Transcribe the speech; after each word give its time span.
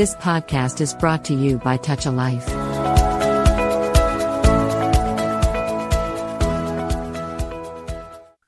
This 0.00 0.14
podcast 0.16 0.80
is 0.80 0.94
brought 0.94 1.24
to 1.24 1.34
you 1.34 1.58
by 1.58 1.76
Touch 1.78 2.06
a 2.06 2.10
Life. 2.12 2.48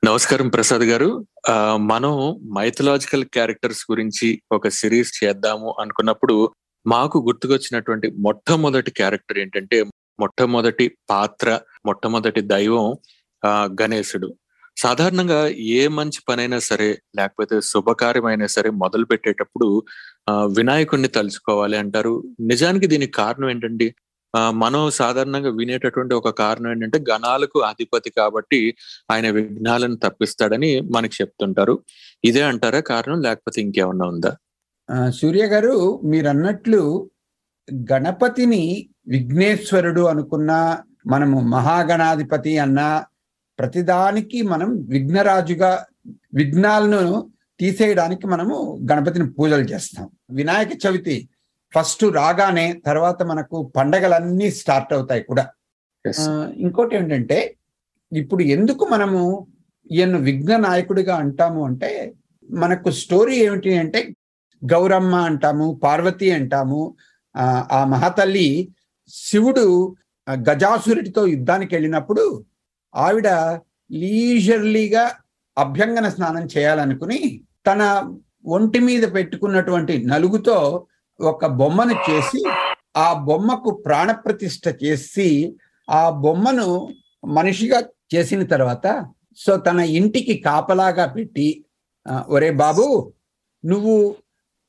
నమస్కారం 0.03 0.47
ప్రసాద్ 0.49 0.83
గారు 0.83 1.09
ఆ, 1.49 1.55
మనం 1.91 2.13
మైథలాజికల్ 2.53 3.23
క్యారెక్టర్స్ 3.35 3.83
గురించి 3.91 4.27
ఒక 4.51 4.67
సిరీస్ 4.77 5.11
చేద్దాము 5.19 5.69
అనుకున్నప్పుడు 5.81 6.35
మాకు 6.85 7.17
గుర్తుకొచ్చినటువంటి 7.19 8.07
మొట్టమొదటి 8.19 8.91
క్యారెక్టర్ 8.91 9.37
ఏంటంటే 9.37 9.77
మొట్టమొదటి 10.19 10.97
పాత్ర 11.09 11.47
మొట్టమొదటి 11.85 12.41
దైవం 12.51 12.87
గణేశుడు 13.81 14.29
సాధారణంగా 14.77 15.39
ఏ 15.73 15.87
మంచి 15.97 16.19
పనైనా 16.29 16.59
సరే 16.61 16.89
లేకపోతే 17.15 17.61
శుభకార్యమైనా 17.63 18.47
సరే 18.47 18.69
మొదలు 18.83 19.05
పెట్టేటప్పుడు 19.05 19.67
వినాయకుడిని 20.57 21.09
తలుచుకోవాలి 21.17 21.77
అంటారు. 21.77 22.13
నిజానికి 22.51 22.87
దీనికి 22.93 23.13
కారణం 23.21 23.49
ఏంటంటే 23.49 23.87
మనం 24.63 24.83
సాధారణంగా 24.99 25.49
వినేటటువంటి 25.59 26.13
ఒక 26.19 26.29
కారణం 26.43 26.69
ఏంటంటే 26.71 26.99
గణాలకు 27.11 27.57
అధిపతి 27.71 28.09
కాబట్టి 28.19 28.59
ఆయన 29.11 29.27
విఘ్నాలను 29.29 29.97
తప్పిస్తాడని 30.05 30.69
మనకి 30.95 31.15
చెప్తుంటారు. 31.21 31.75
ఇదే 32.23 32.41
అంటారా 32.41 32.79
కారణం? 32.93 33.19
లేకపోతే 33.21 33.59
ఇంకేమన్నా 33.61 34.05
ఉందా? 34.05 34.31
సూర్య 35.19 35.43
గారు 35.45 35.75
మీరు 36.03 36.27
అన్నట్లు 36.27 36.81
గణపతిని 37.91 38.63
విఘ్నేశ్వరుడు 39.07 40.01
అనుకున్న 40.01 40.51
మనము 41.07 41.37
మహాగణాధిపతి 41.53 42.53
అన్న 42.57 42.81
ప్రతిదానికి 43.59 44.41
మనం 44.41 44.69
విఘ్నరాజుగా 44.93 45.71
విఘ్నాలను 46.33 47.03
తీసేయడానికి 47.63 48.25
మనము 48.27 48.55
గణపతిని 48.89 49.25
పూజలు 49.35 49.65
చేస్తాం. 49.71 50.05
వినాయక 50.31 50.73
చవితి 50.83 51.15
ఫస్ట్ 51.73 52.03
రాగానే 52.17 52.65
తర్వాత 52.85 53.19
మనకు 53.29 53.57
పండగలన్నీ 53.75 54.47
స్టార్ట్ 54.57 54.91
అవుతాయి 54.95 55.23
కూడా. 55.29 55.45
ఇంకోటి 56.61 56.93
ఏంటంటే 56.97 57.37
ఇప్పుడు 58.11 58.43
ఎందుకు 58.55 58.83
మనము 58.91 59.21
ఈయన 59.89 60.17
విఘ్న 60.25 60.55
నాయకుడిగా 60.65 61.15
అంటాము 61.23 61.61
అంటే 61.69 61.89
మనకు 62.49 62.89
స్టోరీ 62.99 63.35
ఏమిటి 63.45 63.71
అంటే 63.77 63.99
గౌరమ్మ 64.61 65.15
అంటాము 65.29 65.65
పార్వతి 65.83 66.27
అంటాము 66.37 66.81
ఆ, 67.35 67.79
మహాతల్లి 67.91 68.47
శివుడు 69.13 69.65
గజాసురుడితో 70.45 71.21
యుద్ధానికి 71.27 71.71
వెళ్ళినప్పుడు 71.75 72.23
ఆవిడ 72.93 73.27
లీజర్లీగా 74.01 75.03
అభ్యంగన 75.57 76.07
స్నానం 76.13 76.45
చేయాలనుకుని 76.53 77.19
తన 77.65 77.81
ఒంటి 78.45 78.79
మీద 78.79 79.03
పెట్టుకున్నటువంటి 79.13 79.93
నలుగుతో 80.05 80.57
ఒక 81.19 81.45
బొమ్మను 81.45 81.95
చేసి 82.09 82.41
ఆ 82.97 83.07
బొమ్మకు 83.27 83.69
ప్రాణప్రతిష్ఠ 83.85 84.67
చేసి 84.83 85.29
ఆ 85.87 86.09
బొమ్మను 86.23 86.67
మనిషిగా 87.23 87.79
చేసిన 88.13 88.43
తర్వాత 88.43 88.87
సో 89.37 89.57
తన 89.57 89.79
ఇంటికి 89.99 90.33
కాపలాగా 90.39 91.05
పెట్టి 91.05 91.47
ఒరే 92.27 92.51
బాబు 92.55 92.85
నువ్వు 93.63 93.95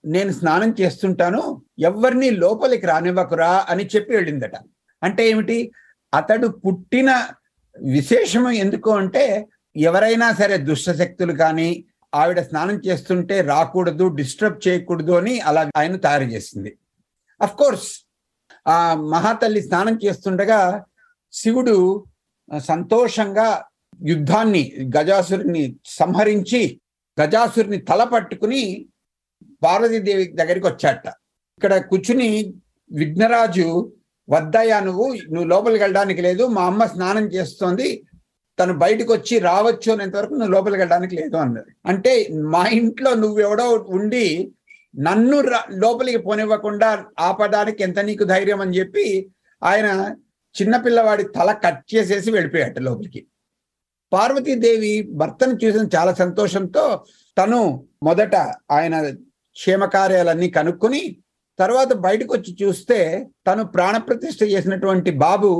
నేను 0.05 0.33
స్నానం 0.33 0.71
చేస్తుంటాను 0.81 1.41
ఎవరిని 1.79 2.31
లోపలికి 2.31 2.87
రానివ్వకురా 2.87 3.53
అని 3.69 3.85
చెప్పి 3.85 4.13
వెళ్ళిందట. 4.17 4.57
అంటే 5.03 5.23
ఏమిటి? 5.29 5.59
అతడు 6.13 6.49
పుట్టిన 6.65 7.11
విశేషము 7.77 8.51
ఎందుకు 8.65 8.91
అంటే 8.93 9.25
ఎవరైనా 9.77 10.29
సరే 10.33 10.57
దుష్టశక్తులు 10.57 11.33
కానీ 11.33 11.69
ఆవిడ 12.15 12.41
స్నానం 12.41 12.77
చేస్తుంటే 12.87 13.37
రాకూడదు 13.43 14.05
డిస్టర్బ్ 14.15 14.59
చేయకూడదు 14.67 15.13
అని 15.13 15.35
అలా 15.41 15.63
ఆయన 15.77 15.97
తయారు 15.97 16.25
చేసింది. 16.25 16.71
అఫ్ 17.41 17.57
కోర్స్ 17.57 17.89
ఆ 18.67 18.77
మహాతల్లి 19.13 19.61
స్నానం 19.63 19.95
చేస్తుండగా 20.05 20.61
శివుడు 21.33 21.77
సంతోషంగా 22.65 23.49
యుద్ధాన్ని 24.03 24.63
గజాసురుని 24.97 25.65
సంహరించి 25.91 26.63
గజాసురుని 27.19 27.79
తల 27.85 28.03
పట్టుకుని 28.05 28.63
పార్వతీదేవి 29.63 30.25
దగ్గరికి 30.33 30.67
వచ్చాట 30.67 31.05
ఇక్కడ 31.61 31.75
కూర్చుని 31.91 32.31
విఘ్నరాజు 32.91 33.67
వద్దయ్యా 34.29 34.79
నువ్వు 34.81 35.07
నువ్వు 35.33 35.49
లోపలికి 35.49 35.83
వెళ్ళడానికి 35.85 36.23
లేదు 36.23 36.45
మా 36.47 36.63
అమ్మ 36.63 36.85
స్నానం 36.85 37.25
చేస్తోంది 37.27 37.89
తను 38.59 38.73
బయటకు 38.75 39.13
వచ్చి 39.13 39.39
రావచ్చు 39.41 39.93
అనేంత 39.93 40.17
వరకు 40.17 40.35
నువ్వు 40.35 40.53
లోపలికి 40.53 40.79
వెళ్ళడానికి 40.79 41.17
లేదు 41.17 41.37
అన్నది. 41.37 41.75
అంటే 41.87 42.13
మా 42.45 42.67
ఇంట్లో 42.73 43.15
నువ్వెవడో 43.15 43.67
ఉండి 43.89 44.27
నన్ను 44.99 45.41
రా- 45.41 45.69
లోపలికి 45.75 46.19
పోనివ్వకుండా 46.19 46.89
ఆపడానికి 47.19 47.83
ఎంత 47.83 47.99
నీకు 48.01 48.25
ధైర్యం 48.25 48.61
అని 48.61 48.79
చెప్పి 48.79 49.07
ఆయన 49.63 49.89
చిన్నపిల్లవాడి 50.55 51.25
తల 51.37 51.53
కట్ 51.65 51.95
చేసేసి 51.95 52.31
వెళ్ళిపోయాట 52.31 52.79
లోపలికి. 52.79 53.21
పార్వతీదేవి 54.13 54.93
భర్తను 55.13 55.59
చూసిన 55.65 55.89
చాలా 55.97 56.15
సంతోషంతో 56.15 56.85
తను 57.37 57.61
మొదట 58.03 58.35
ఆయన 58.71 58.95
క్షేమకార్యాలన్నీ 59.57 60.49
కనుక్కొని 60.51 61.03
తర్వాత 61.59 61.93
బయటకు 61.97 62.35
వచ్చి 62.35 62.57
చూస్తే 62.63 62.99
తను 63.47 63.65
ప్రాణప్రతిష్ఠ 63.65 64.43
చేసినటువంటి 64.45 65.11
బాబు 65.19 65.51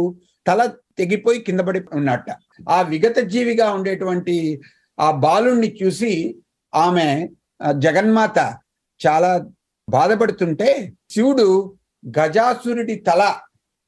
తల 0.47 0.61
తెగిపోయి 0.99 1.39
కింద 1.47 1.61
పడి 1.61 1.81
ఉన్నట్ట. 1.99 2.29
ఆ 2.69 2.79
విగత 2.93 3.19
జీవిగా 3.35 3.67
ఉండేటువంటి 3.77 4.37
ఆ 4.99 5.09
బాలుణ్ణి 5.25 5.71
చూసి 5.83 6.13
ఆమె 6.73 7.09
జగన్మాత 7.79 8.39
చాలా 9.01 9.31
బాధపడుతుంటే 9.89 10.69
శివుడు 11.11 11.47
గజాసురుడి 12.19 12.95
తల 13.09 13.23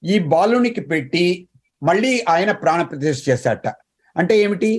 ఈ 0.03 0.17
బాలునికి 0.33 0.83
పెట్టి 0.91 1.27
మళ్ళీ 1.83 2.13
ఆయన 2.29 2.51
ప్రాణప్రతిష్ఠ 2.63 3.25
చేశాట 3.29 3.67
అంటే 4.17 4.35
ఏమిటి? 4.45 4.71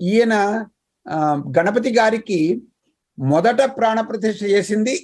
ఈయన 0.00 0.34
గణపతి 1.58 1.90
గారికి 1.98 2.40
మొదట 3.18 3.60
ప్రాణప్రతిష్ఠ 3.78 4.42
చేసింది 4.54 4.94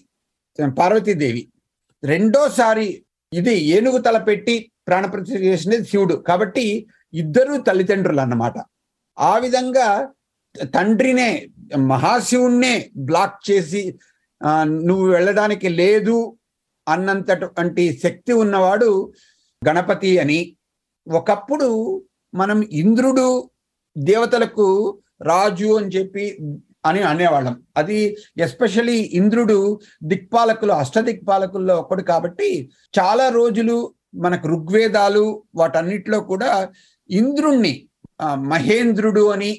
పార్వతీదేవి. 0.79 1.43
రెండోసారి 2.03 2.87
ఇది 3.33 3.55
ఏనుగు 3.77 3.99
తల 3.99 4.19
పెట్టి 4.19 4.57
ప్రాణప్రతిష్ఠ 4.87 5.41
చేసినది 5.41 5.85
శివుడు. 5.85 6.15
కాబట్టి 6.15 6.87
ఇద్దరు 7.15 7.61
తల్లిదండ్రులు 7.61 8.21
అన్నమాట. 8.21 8.55
ఆ 9.19 9.39
విధంగా 9.39 10.09
తండ్రినే 10.75 11.47
మహాశివుణ్ణే 11.77 12.91
బ్లాక్ 12.97 13.51
చేసి 13.51 13.99
నువ్వు 14.65 15.07
వెళ్ళడానికి 15.07 15.69
లేదు 15.69 16.37
అన్నంతటువంటి 16.89 18.01
శక్తి 18.03 18.33
ఉన్నవాడు 18.33 19.13
గణపతి 19.69 20.19
అని. 20.19 20.57
ఒకప్పుడు 21.09 21.69
మనం 22.35 22.63
ఇంద్రుడు 22.63 23.51
దేవతలకు 23.99 24.99
రాజు 25.23 25.79
అని 25.79 25.87
చెప్పి 25.87 26.39
అని 26.87 27.03
అనేవాళ్ళం. 27.03 27.63
అది 27.77 28.17
ఎస్పెషలీ 28.39 28.97
ఇంద్రుడు 28.97 29.81
దిక్పాలకులు 30.03 30.73
అష్టదిక్పాలకుల్లో 30.73 31.77
ఒకడు 31.77 32.03
కాబట్టి 32.03 32.71
చాలా 32.99 33.29
రోజులు 33.29 33.95
మనకు 34.23 34.47
ఋగ్వేదాలు 34.49 35.25
వాటన్నిటిలో 35.55 36.19
కూడా 36.31 36.51
ఇంద్రుణ్ణి 37.11 37.75
మహేంద్రుడు 38.53 39.25
అని 39.35 39.53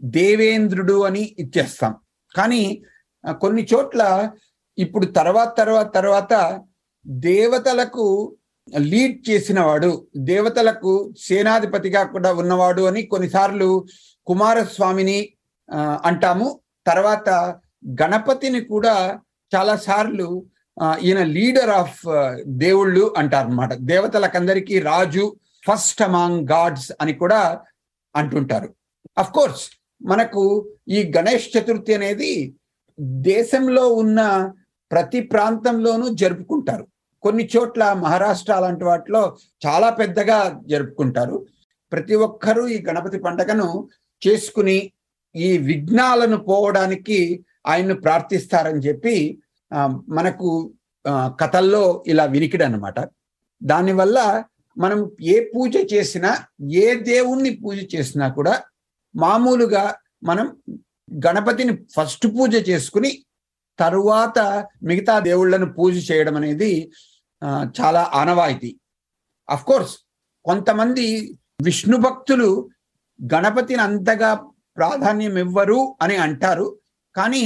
దేవేంద్రుడు 0.00 0.96
అని 1.08 1.22
ఇచ్చేస్తాం. 1.38 1.92
కానీ 2.34 2.62
కొన్ని 3.42 3.62
చోట్ల 3.72 4.02
ఇప్పుడు 4.78 5.06
తర్వాత 5.18 5.50
తర్వాత 5.58 5.88
తర్వాత 5.94 6.32
దేవతలకు 7.28 8.06
లీడ్ 8.90 9.16
చేసినవాడు 9.28 9.90
దేవతలకు 10.30 10.92
సేనాధిపతిగా 11.26 12.02
కూడా 12.14 12.30
ఉన్నవాడు 12.32 12.82
అని 12.90 13.02
కొన్నిసార్లు 13.02 13.68
కుమారస్వామిని 14.26 15.18
అంటాము. 16.08 16.48
తర్వాత 16.86 17.28
గణపతిని 18.02 18.60
కూడా 18.64 18.94
చాలా 19.52 19.74
సార్లు 19.86 20.28
ఈయన 20.80 21.22
లీడర్ 21.22 21.70
ఆఫ్ 21.70 22.00
దేవుళ్ళు 22.46 23.14
అంటారనమాట 23.16 23.72
దేవతలకందరికీ 23.74 24.78
రాజు 24.78 25.36
ఫస్ట్ 25.68 26.02
అమాంగ్ 26.02 26.48
గాడ్స్ 26.48 26.92
అని 27.00 27.12
కూడా 27.12 27.60
అంటుంటారు. 28.16 28.74
అఫ్ 29.18 29.32
కోర్స్ 29.32 29.70
మనకు 30.02 30.42
ఈ 30.88 31.12
గణేష్ 31.16 31.58
చతుర్థి 31.58 31.94
అనేది 31.94 32.54
దేశంలో 32.98 33.88
ఉన్న 33.88 34.52
ప్రతి 34.90 35.20
ప్రాంతంలోనూ 35.20 36.08
జరుపుకుంటారు. 36.14 36.86
కొన్ని 37.22 37.48
చోట్ల 37.56 37.92
మహారాష్ట్ర 37.92 38.54
లాంటి 38.58 38.84
వాటిలో 38.84 39.36
చాలా 39.66 39.90
పెద్దగా 39.90 40.60
జరుపుకుంటారు. 40.66 41.46
ప్రతి 41.92 42.14
ఒక్కరూ 42.14 42.68
ఈ 42.68 42.82
గణపతి 42.88 43.18
పండగను 43.18 43.88
చేసుకుని 44.26 44.92
ఈ 45.36 45.58
విఘ్నాలను 45.58 46.36
పోవడానికి 46.36 47.44
ఆయన్ను 47.66 47.94
ప్రార్థిస్తారని 47.94 48.80
చెప్పి 48.80 49.38
మనకు 50.08 50.48
కథల్లో 51.40 52.04
ఇలా 52.06 52.24
వినికిడి 52.24 52.64
అనమాట 52.64 52.98
దానివల్ల 53.62 54.44
మనం 54.76 55.10
ఏ 55.22 55.36
పూజ 55.54 55.76
చేసినా 55.92 56.30
ఏ 56.82 56.94
దేవుణ్ణి 56.94 57.50
పూజ 57.56 57.78
చేసినా 57.94 58.28
కూడా 58.28 58.54
మామూలుగా 59.14 59.94
మనం 60.24 60.46
గణపతిని 61.26 61.72
ఫస్ట్ 61.94 62.26
పూజ 62.26 62.54
చేసుకుని 62.68 63.12
తరువాత 63.78 64.38
మిగతా 64.82 65.18
దేవుళ్ళను 65.18 65.66
పూజ 65.72 65.94
చేయడం 66.10 66.36
అనేది 66.36 66.92
చాలా 67.80 68.10
ఆనవాయితీ. 68.14 68.70
అఫ్ 69.48 69.64
కోర్స్ 69.64 69.94
కొంతమంది 70.44 71.06
విష్ణు 71.62 71.96
భక్తులు 71.96 72.48
గణపతిని 73.34 73.82
అంతగా 73.82 74.30
ప్రాధాన్యం 74.76 75.38
ఇవ్వరు 75.38 75.96
అని 76.02 76.16
అంటారు. 76.16 76.66
కానీ 77.16 77.44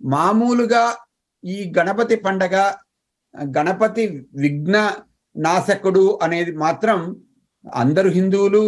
మామూలుగా 0.00 0.84
ఈ 1.44 1.72
గణపతి 1.78 2.16
పండగ 2.16 2.56
గణపతి 3.52 4.04
విఘ్న 4.36 4.76
నాశకుడు 5.36 6.18
అనేది 6.22 6.52
మాత్రం 6.56 6.98
అందరు 7.72 8.08
హిందువులు 8.08 8.60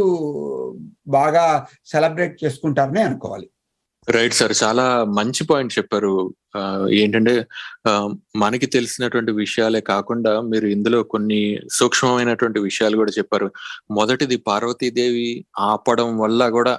బాగా 1.09 1.45
సెలబ్రేట్ 1.87 2.45
చేసుకుంటారని 2.45 3.03
అనుకోవాలి. 3.03 3.47
రైట్ 4.09 4.35
సార్ 4.35 4.53
చాలా 4.63 5.05
మంచి 5.05 5.45
పాయింట్ 5.45 5.79
చెప్పారు. 5.79 6.13
ఏంటంటే 6.91 7.47
ఆ, 7.89 7.93
మనకి 8.37 8.67
తెలిసినటువంటి 8.67 9.33
విషయాలే 9.33 9.81
కాకుండా 9.81 10.41
మీరు 10.41 10.67
ఇందులో 10.67 11.03
కొన్ని 11.03 11.41
సూక్ష్మమైనటువంటి 11.73 12.59
విషయాలు 12.59 12.97
కూడా 12.97 13.13
చెప్పారు. 13.19 13.49
మొదటిది 13.91 14.37
పార్వతీదేవి 14.37 15.29
ఆపడం 15.59 16.19
వల్ల 16.19 16.49
కూడా 16.49 16.75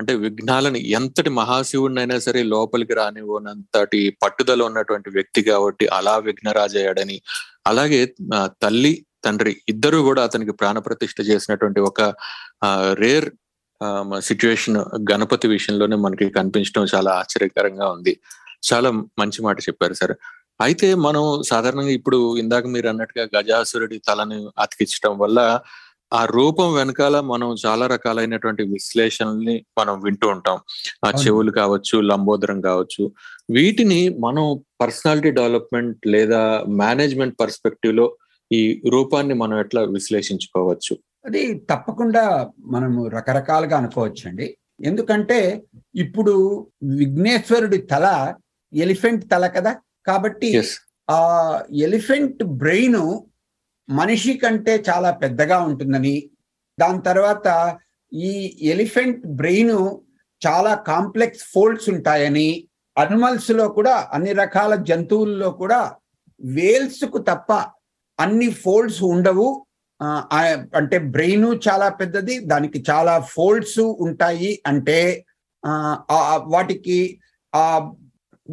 అంటే 0.00 0.12
విఘ్నాలని 0.14 0.80
ఎంతటి 0.98 1.30
మహాశివుడినైనా 1.40 2.16
సరే 2.18 2.40
లోపలికి 2.54 2.94
రానివ్వనంతటి 3.00 4.00
పట్టుదల 4.22 4.62
ఉన్నటువంటి 4.62 5.10
వ్యక్తి 5.10 5.42
కాబట్టి 5.42 5.86
అలా 5.98 6.16
విఘ్నరాజయ్యాడని. 6.28 7.16
అలాగే 7.66 8.00
తల్లి 8.64 8.92
తండ్రి 9.24 9.52
ఇద్దరు 9.68 9.98
కూడా 10.08 10.20
అతనికి 10.22 10.52
ప్రాణప్రతిష్ఠ 10.52 11.18
చేసినటువంటి 11.30 11.80
ఒక 11.90 12.00
రేర్ 13.02 13.28
సిచ్యువేషన్ 14.20 14.78
గణపతి 15.10 15.46
విషయంలోనే 15.48 15.96
మనకి 15.96 16.26
కనిపించడం 16.30 16.84
చాలా 16.94 17.10
ఆశ్చర్యకరంగా 17.20 17.86
ఉంది. 17.96 18.12
చాలా 18.68 18.88
మంచి 19.20 19.40
మాట 19.46 19.58
చెప్పారు 19.68 19.94
సార్. 20.00 20.14
అయితే 20.60 20.88
మనం 21.06 21.22
సాధారణంగా 21.50 21.92
ఇప్పుడు 21.98 22.18
ఇందాక 22.36 22.66
మీరు 22.66 22.86
అన్నట్టుగా 22.88 23.24
గజాసురుడి 23.36 23.98
తలని 24.08 24.38
అతికించడం 24.58 25.14
వల్ల 25.18 25.38
ఆ 26.12 26.24
రూపం 26.24 26.74
వెనకాల 26.74 27.20
మనం 27.20 27.56
చాలా 27.66 27.86
రకాలైనటువంటి 27.86 28.62
విశ్లేషణల్ని 28.62 29.64
మనం 29.78 30.02
వింటూ 30.02 30.28
ఉంటాం. 30.28 30.58
ఆ. 31.04 31.10
చెవులు 31.26 31.50
కావచ్చు 31.50 32.00
లంబోదరం 32.00 32.60
కావచ్చు. 32.60 33.12
వీటిని 33.50 34.08
మనం 34.08 34.64
పర్సనాలిటీ 34.80 35.30
డెవలప్మెంట్ 35.30 36.06
లేదా 36.06 36.64
మేనేజ్మెంట్ 36.68 37.40
పర్స్పెక్టివ్లో 37.40 38.16
ఈ 38.52 38.82
రూపాన్ని 38.88 39.34
మనం 39.34 39.60
ఎట్లా 39.60 39.82
విశ్లేషించుకోవచ్చు? 39.82 40.98
అది 41.26 41.54
తప్పకుండా 41.70 42.50
మనము 42.58 43.08
రకరకాలుగా 43.08 43.76
అనుకోవచ్చండి. 43.76 44.56
ఎందుకంటే 44.80 45.62
ఇప్పుడు 45.94 46.66
విఘ్నేశ్వరుడి 46.82 47.78
తల 47.78 48.34
ఎలిఫెంట్ 48.74 49.30
తల 49.30 49.46
కదా? 49.46 49.76
కాబట్టి 50.06 50.62
ఆ 51.10 51.60
ఎలిఫెంట్ 51.74 52.44
బ్రెయిన్ 52.44 53.18
మనిషి 53.90 54.34
కంటే 54.34 54.84
చాలా 54.90 55.10
పెద్దగా 55.10 55.58
ఉంటుందని 55.58 56.30
దాని 56.78 57.02
తర్వాత 57.02 57.78
ఈ 58.12 58.58
ఎలిఫెంట్ 58.62 59.26
బ్రెయిన్ 59.26 59.76
చాలా 60.42 60.74
కాంప్లెక్స్ 60.74 61.44
ఫోల్డ్స్ 61.54 61.88
ఉంటాయని 61.88 62.68
అనిమల్స్లో 62.98 63.68
కూడా 63.68 64.08
అన్ని 64.12 64.32
రకాల 64.32 64.74
జంతువుల్లో 64.74 65.50
కూడా 65.50 65.94
వేల్స్కు 66.40 67.18
తప్ప 67.18 67.52
అన్ని 68.20 68.50
ఫోల్డ్స్ 68.50 69.02
ఉండవు. 69.02 69.66
అంటే 70.74 70.98
బ్రెయిన్ 70.98 71.68
చాలా 71.68 71.88
పెద్దది 71.88 72.38
దానికి 72.38 72.84
చాలా 72.90 73.20
ఫోల్డ్స్ 73.20 73.80
ఉంటాయి 73.80 74.62
అంటే 74.66 75.24
వాటికి 76.46 77.20
ఆ 77.54 77.92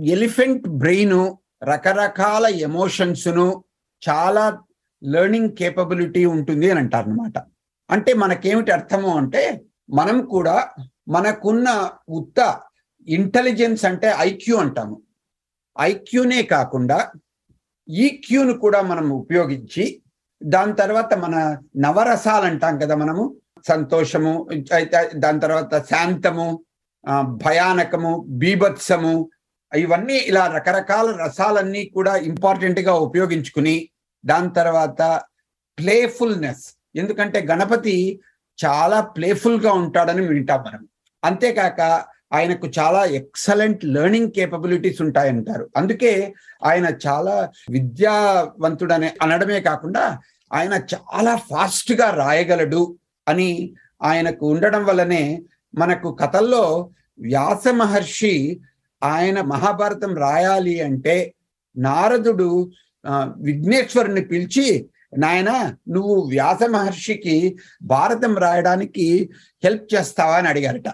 ఎలిఫెంట్ 0.04 0.68
బ్రెయిన్ 0.68 1.20
రకరకాల 1.64 2.46
ఎమోషన్స్ను 2.46 3.64
చాలా 4.10 4.60
లెర్నింగ్ 5.02 5.52
కేపబిలిటీ 5.52 6.26
ఉంటుంది 6.26 6.72
అని 6.72 6.80
అంటారు 6.80 7.10
అనమాట 7.10 7.38
అంటే 7.90 8.14
మనకేమిటి 8.14 8.72
అర్థము 8.72 9.18
అంటే 9.18 9.44
మనం 9.90 10.18
కూడా 10.26 10.56
మనకున్న 11.08 11.68
ఉత్త 12.10 12.40
ఇంటెలిజెన్స్ 13.08 13.86
అంటే 13.86 14.08
ఐక్యూ 14.20 14.56
అంటాము. 14.58 15.02
ఐక్యూనే 15.80 16.44
కాకుండా 16.44 16.98
ఈక్యూను 17.88 18.54
కూడా 18.54 18.82
మనం 18.82 19.14
ఉపయోగించి 19.14 20.02
దాని 20.42 20.74
తర్వాత 20.76 21.14
మన 21.14 21.36
నవరసాలు 21.76 22.46
అంటాం 22.46 22.80
కదా 22.80 22.96
మనము. 22.96 23.24
సంతోషము 23.68 24.34
అయితే 24.74 25.00
దాని 25.14 25.40
తర్వాత 25.40 25.76
శాంతము 25.86 26.48
భయానకము 27.44 28.26
బీభత్సము 28.30 29.14
ఇవన్నీ 29.72 30.18
ఇలా 30.30 30.48
రకరకాల 30.48 31.08
రసాలన్నీ 31.24 31.86
కూడా 31.86 32.16
ఇంపార్టెంట్గా 32.16 32.94
ఉపయోగించుకుని 32.94 33.76
దాని 34.30 34.50
తర్వాత 34.54 35.02
ప్లేఫుల్నెస్ 35.78 36.66
ఎందుకంటే 36.96 37.40
గణపతి 37.40 37.98
చాలా 38.60 39.00
ప్లేఫుల్గా 39.16 39.72
ఉంటాడని 39.74 40.24
వింటాం 40.28 40.62
మనం. 40.62 40.84
అంతేకాక 41.24 41.82
ఆయనకు 42.34 42.68
చాలా 42.80 43.02
ఎక్సలెంట్ 43.20 43.86
లెర్నింగ్ 43.86 44.32
కేపబిలిటీస్ 44.32 45.02
ఉంటాయంటారు. 45.02 45.66
అందుకే 45.78 46.12
ఆయన 46.64 46.88
చాలా 47.08 47.36
విద్యావంతుడనే 47.70 49.10
అనడమే 49.22 49.60
కాకుండా 49.60 50.04
ఆయన 50.54 50.74
చాలా 50.94 51.34
ఫాస్ట్గా 51.50 52.08
రాయగలడు 52.12 52.84
అని 53.28 53.50
ఆయనకు 54.04 54.44
ఉండడం 54.48 54.84
వల్లనే 54.86 55.24
మనకు 55.76 56.10
కథల్లో 56.16 56.66
వ్యాస 57.20 57.68
మహర్షి 57.72 58.36
ఆయన 59.02 59.42
మహాభారతం 59.42 60.12
రాయాలి 60.16 60.76
అంటే 60.82 61.16
నారదుడు 61.78 62.50
విఘ్నేశ్వరుని 63.38 64.22
పిలిచి 64.22 64.90
నాయన 65.18 65.76
నువ్వు 65.90 66.28
వ్యాస 66.30 66.64
మహర్షికి 66.64 67.58
భారతం 67.82 68.38
రాయడానికి 68.38 69.30
హెల్ప్ 69.64 69.94
చేస్తావా? 69.96 70.38
అని 70.38 70.48
అడిగారట. 70.48 70.94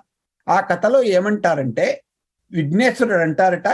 ఆ 0.49 0.59
కథలో 0.59 1.03
ఏమంటారంటే 1.03 2.03
విఘ్నేశ్వరుడు 2.51 3.17
అంటారట 3.17 3.67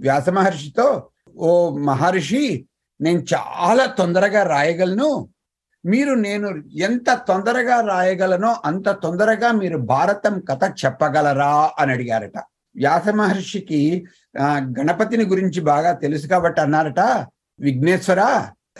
వ్యాస 0.00 0.28
మహర్షితో 0.28 1.08
ఓ 1.36 1.76
మహర్షి 1.76 2.66
నేను 3.00 3.18
చాలా 3.18 3.86
తొందరగా 3.86 4.42
రాయగలను. 4.42 5.28
మీరు 5.84 6.14
నేను 6.14 6.62
ఎంత 6.72 7.24
తొందరగా 7.28 7.80
రాయగలనో 7.80 8.56
అంత 8.64 8.88
తొందరగా 8.88 9.52
మీరు 9.52 9.78
భారతం 9.78 10.40
కథ 10.40 10.64
చెప్పగలరా? 10.84 11.70
అని 11.78 11.92
అడిగారట. 11.92 12.38
వ్యాస 12.76 13.08
మహర్షికి 13.08 14.04
గణపతిని 14.42 15.24
గురించి 15.24 15.60
బాగా 15.60 15.92
తెలుసు 15.92 16.26
కాబట్టి 16.26 16.60
అన్నారట. 16.60 17.26
విఘ్నేశ్వర 17.60 18.22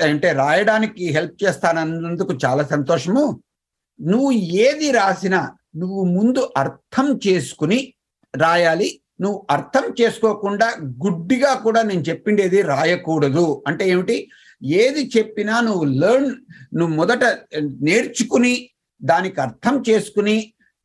అంటే 0.04 0.32
రాయడానికి 0.32 1.04
హెల్ప్ 1.08 1.44
చేస్తానన్నందుకు 1.44 2.32
చాలా 2.44 2.62
సంతోషము. 2.64 3.24
నువ్వు 4.00 4.32
ఏది 4.66 4.90
రాసినా 4.90 5.40
నువ్వు 5.76 6.02
ముందు 6.04 6.52
అర్థం 6.56 7.20
చేసుకుని 7.26 7.94
రాయాలి. 8.34 8.88
నువ్వు 9.20 9.46
అర్థం 9.50 9.94
చేసుకోకుండా 10.00 10.68
గుడ్డిగా 11.06 11.54
కూడా 11.54 11.82
నేను 11.82 12.00
చెప్పిండేది 12.00 12.62
రాయకూడదు. 12.62 13.62
అంటే 13.66 13.84
ఏమిటి? 13.88 14.16
ఏది 14.62 15.02
చెప్పినా 15.16 15.60
నువ్వు 15.60 15.84
లెర్న్ 15.84 16.32
నువ్వు 16.76 16.94
మొదట 16.96 17.24
నేర్చుకుని 17.88 18.70
దానికి 19.02 19.40
అర్థం 19.40 19.84
చేసుకుని 19.88 20.36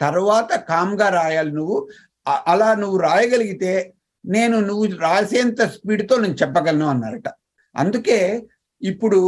తర్వాత 0.01 0.53
కామ్గా 0.69 1.09
రాయాలి 1.09 1.51
నువ్వు. 1.51 1.77
అలా 2.47 2.69
నువ్వు 2.75 2.97
రాయగలిగితే 2.97 3.73
నేను 4.25 4.59
నువ్వు 4.59 4.85
రాసేంత 4.97 5.61
స్పీడ్తో 5.67 6.15
నేను 6.17 6.33
చెప్పగలను 6.33 6.87
అన్నారట. 6.87 7.29
అందుకే 7.75 8.47
ఇప్పుడు 8.81 9.19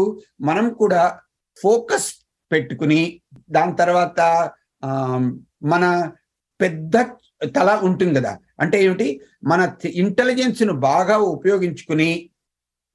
మనం 0.41 0.73
కూడా 0.73 1.19
ఫోకస్ 1.61 2.09
పెట్టుకుని 2.51 3.21
దాని 3.49 3.75
తర్వాత 3.75 4.19
మన 5.63 6.11
పెద్ద 6.61 6.97
తల 7.55 7.79
ఉంటుంది 7.83 8.19
కదా. 8.19 8.39
అంటే 8.59 8.83
ఏమిటి? 8.83 9.21
మన 9.43 9.61
ఇంటెలిజెన్స్ను 9.85 10.73
బాగా 10.73 11.17
ఉపయోగించుకుని 11.17 12.29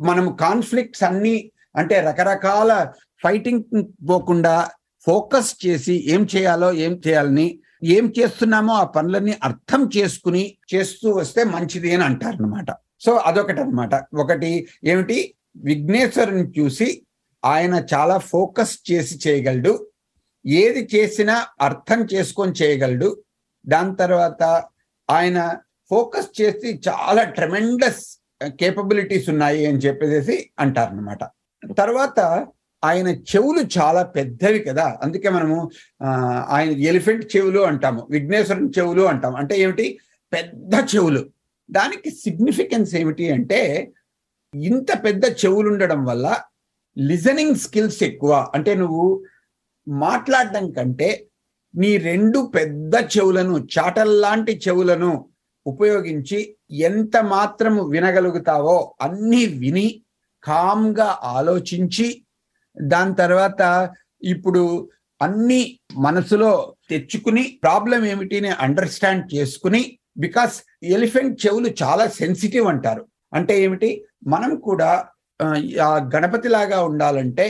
మనం 0.00 0.36
కాన్ఫ్లిక్ట్స్ 0.36 1.02
అన్ని 1.02 1.52
అంటే 1.76 2.00
రకరకాల 2.00 2.92
ఫైటింగ్ 3.22 3.64
పోకుండా 4.10 4.70
ఫోకస్ 5.06 5.66
చేసి 5.66 5.94
ఏం 6.06 6.28
చేయాలో 6.36 6.72
ఏం 6.72 7.00
చేయాలని 7.06 7.60
ఏం 7.84 8.12
చేస్తున్నామో 8.18 8.72
ఆ 8.74 8.84
పనులన్నీ 8.84 9.34
అర్థం 9.42 9.90
చేసుకుని 9.96 10.56
చేస్తూ 10.74 11.10
వస్తే 11.12 11.44
మంచిది 11.44 11.94
అని 11.94 12.04
అంటారు 12.04 12.36
అనమాట 12.36 12.70
సో 13.00 13.12
అదొకటి 13.12 13.60
అనమాట 13.60 13.94
ఒకటి 14.14 14.68
ఏమిటి? 14.84 15.34
విఘ్నేశ్వరుని 15.56 16.60
చూసి 16.60 17.02
ఆయన 17.44 17.84
చాలా 17.94 18.18
ఫోకస్ 18.18 18.78
చేసి 18.92 19.28
చేయగలడు. 19.28 19.88
ఏది 20.46 20.88
చేసినా 20.94 21.46
అర్థం 21.60 22.06
చేసుకొని 22.14 22.52
చేయగలడు. 22.52 23.22
దాని 23.66 23.96
తర్వాత 23.96 24.64
ఆయన 25.10 25.56
ఫోకస్ 25.90 26.40
చేసి 26.40 26.80
చాలా 26.88 27.24
ట్రెమెండస్ 27.24 28.22
కేపబిలిటీస్ 28.46 29.28
ఉన్నాయి 29.30 29.66
అని 29.66 29.78
చెప్పేసి 29.78 30.50
అంటారనమాట 30.58 31.18
తర్వాత 31.78 32.46
ఆయన 32.84 33.08
చెవులు 33.08 33.60
చాలా 33.78 34.02
పెద్దవి 34.02 34.58
కదా. 34.58 34.98
అందుకే 35.02 35.28
మనము 35.28 35.70
ఆయన 36.48 36.70
ఎలిఫెంట్ 36.70 37.36
చెవులు 37.36 37.60
అంటాము 37.60 38.06
విఘ్నేశ్వరుని 38.10 38.70
చెవులు 38.78 39.02
అంటాము. 39.02 39.36
అంటే 39.36 39.58
ఏమిటి? 39.58 39.98
పెద్ద 40.32 40.74
చెవులు. 40.74 41.30
దానికి 41.70 42.10
సిగ్నిఫికెన్స్ 42.10 42.94
ఏమిటి 42.94 43.30
అంటే 43.30 43.92
ఇంత 44.54 45.04
పెద్ద 45.04 45.24
చెవులు 45.24 45.68
ఉండడం 45.68 46.04
వల్ల 46.04 46.42
లిజనింగ్ 46.98 47.54
స్కిల్స్ 47.54 48.02
ఎక్కువ. 48.02 48.52
అంటే 48.54 48.74
నువ్వు 48.74 49.24
మాట్లాడడం 49.88 50.70
కంటే 50.70 51.26
నీ 51.74 51.96
రెండు 51.96 52.52
పెద్ద 52.54 52.94
చెవులను 52.94 53.68
చాటల్లాంటి 53.78 54.60
చెవులను 54.68 55.30
ఉపయోగించి 55.66 56.56
ఎంత 56.70 57.16
మాత్రము 57.16 57.82
వినగలుగుతావో 57.82 58.94
అన్నీ 59.00 59.46
విని 59.46 60.02
కామ్గా 60.44 61.18
ఆలోచించి 61.24 62.24
దాని 62.82 63.14
తర్వాత 63.14 63.90
ఇప్పుడు 64.22 64.88
అన్ని 65.22 65.80
మనసులో 65.92 66.74
తెచ్చుకుని 66.90 67.60
ప్రాబ్లం 67.62 68.04
ఏమిటిని 68.04 68.48
అండర్స్టాండ్ 68.48 69.34
చేసుకుని 69.34 69.98
బికాస్ 70.16 70.62
ఎలిఫెంట్ 70.82 71.46
చెవులు 71.46 71.74
చాలా 71.82 72.08
సెన్సిటివ్ 72.08 72.66
అంటారు. 72.66 73.06
అంటే 73.34 73.62
ఏమిటి? 73.62 74.04
మనం 74.26 74.56
కూడా 74.56 74.90
ఆ, 75.80 75.88
గణపతి 76.14 76.48
లాగా 76.48 76.82
ఉండాలంటే 76.82 77.46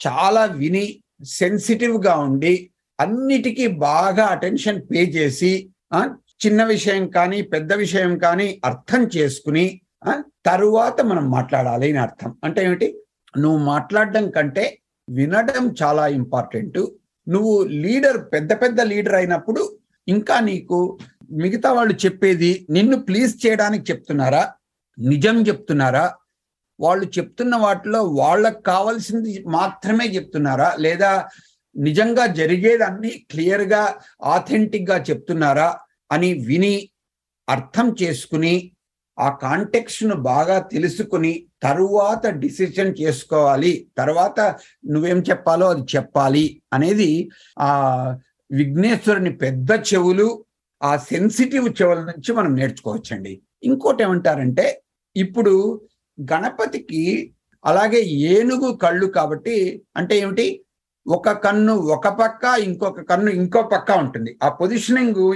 చాలా 0.00 0.44
విని 0.44 0.84
సెన్సిటివ్గా 1.24 2.14
ఉండి 2.18 2.70
అన్నిటికీ 2.98 3.66
బాగా 3.66 4.24
అటెన్షన్ 4.26 4.82
పే 4.90 5.02
చేసి 5.16 5.52
చిన్న 6.44 6.64
విషయం 6.64 7.08
కానీ 7.08 7.42
పెద్ద 7.42 7.72
విషయం 7.74 8.18
కానీ 8.18 8.60
అర్థం 8.64 9.10
చేసుకుని 9.16 9.80
తరువాత 10.46 11.00
మనం 11.00 11.30
మాట్లాడాలి 11.30 11.88
అని 11.88 11.98
అర్థం. 11.98 12.36
అంటే 12.44 12.64
ఏమిటి? 12.64 12.88
నువ్వు 13.38 13.58
మాట్లాడడం 13.64 14.30
కంటే 14.30 14.64
వినడం 15.08 15.74
చాలా 15.82 16.06
ఇంపార్టెంట్. 16.08 16.80
నువ్వు 17.26 17.62
లీడర్ 17.64 18.32
పెద్ద 18.32 18.52
పెద్ద 18.52 18.80
లీడర్ 18.80 19.14
అయినప్పుడు 19.14 19.78
ఇంకా 20.08 20.40
నీకు 20.40 20.78
మిగతా 21.30 21.72
వాళ్ళు 21.72 21.94
చెప్పేది 21.94 22.66
నిన్ను 22.70 22.96
ప్లీజ్ 22.98 23.46
చేయడానికి 23.46 23.92
చెప్తున్నారా? 23.92 24.42
నిజం 24.98 25.42
చెప్తున్నారా? 25.42 26.14
వాళ్ళు 26.80 27.04
చెప్తున్న 27.04 27.56
వాటిలో 27.56 28.02
వాళ్ళకు 28.02 28.60
కావాల్సింది 28.62 29.44
మాత్రమే 29.46 30.04
చెప్తున్నారా? 30.04 30.76
లేదా 30.78 31.28
నిజంగా 31.76 32.26
జరిగేదన్నీ 32.26 33.26
క్లియర్గా 33.30 33.94
ఆథెంటిక్గా 34.24 35.04
చెప్తున్నారా? 35.10 35.78
అని 36.12 36.32
విని 36.32 36.88
అర్థం 37.48 37.96
చేసుకుని 38.02 38.70
ఆ 39.18 39.30
కాంటెక్స్ట్ను 39.30 40.14
బాగా 40.14 40.58
తెలుసుకుని 40.58 41.46
తరువాత 41.62 42.26
డిసిషన్ 42.26 42.94
చేసుకోవాలి. 43.00 43.86
తర్వాత 43.98 44.56
నువ్వేం 44.86 45.18
చెప్పాలో 45.18 45.70
అది 45.70 45.96
చెప్పాలి 45.96 46.62
అనేది 46.72 47.30
ఆ 47.58 47.70
విఘ్నేశ్వరుని 48.52 49.36
పెద్ద 49.36 49.70
చెవులు 49.72 50.44
ఆ 50.82 50.96
సెన్సిటివ్ 50.96 51.82
చెవుల 51.82 51.98
నుంచి 51.98 52.32
మనం 52.32 52.54
నేర్చుకోవచ్చండి. 52.54 53.42
ఇంకోటి 53.62 54.02
ఏమంటారంటే 54.02 54.82
ఇప్పుడు 55.16 55.80
గణపతికి 56.32 57.34
అలాగే 57.64 58.00
ఏనుగు 58.00 58.76
కళ్ళు 58.76 59.06
కాబట్టి 59.06 59.82
అంటే 59.96 60.18
ఏమిటి? 60.18 60.64
ఒక 61.06 61.30
కన్ను 61.30 61.74
ఒక 61.74 62.08
పక్క 62.08 62.58
ఇంకొక 62.58 63.00
కన్ను 63.00 63.30
ఇంకో 63.30 63.62
పక్క 63.62 63.92
ఉంటుంది. 63.92 64.38
ఆ 64.42 64.48
పొజిషనింగ్ 64.48 65.34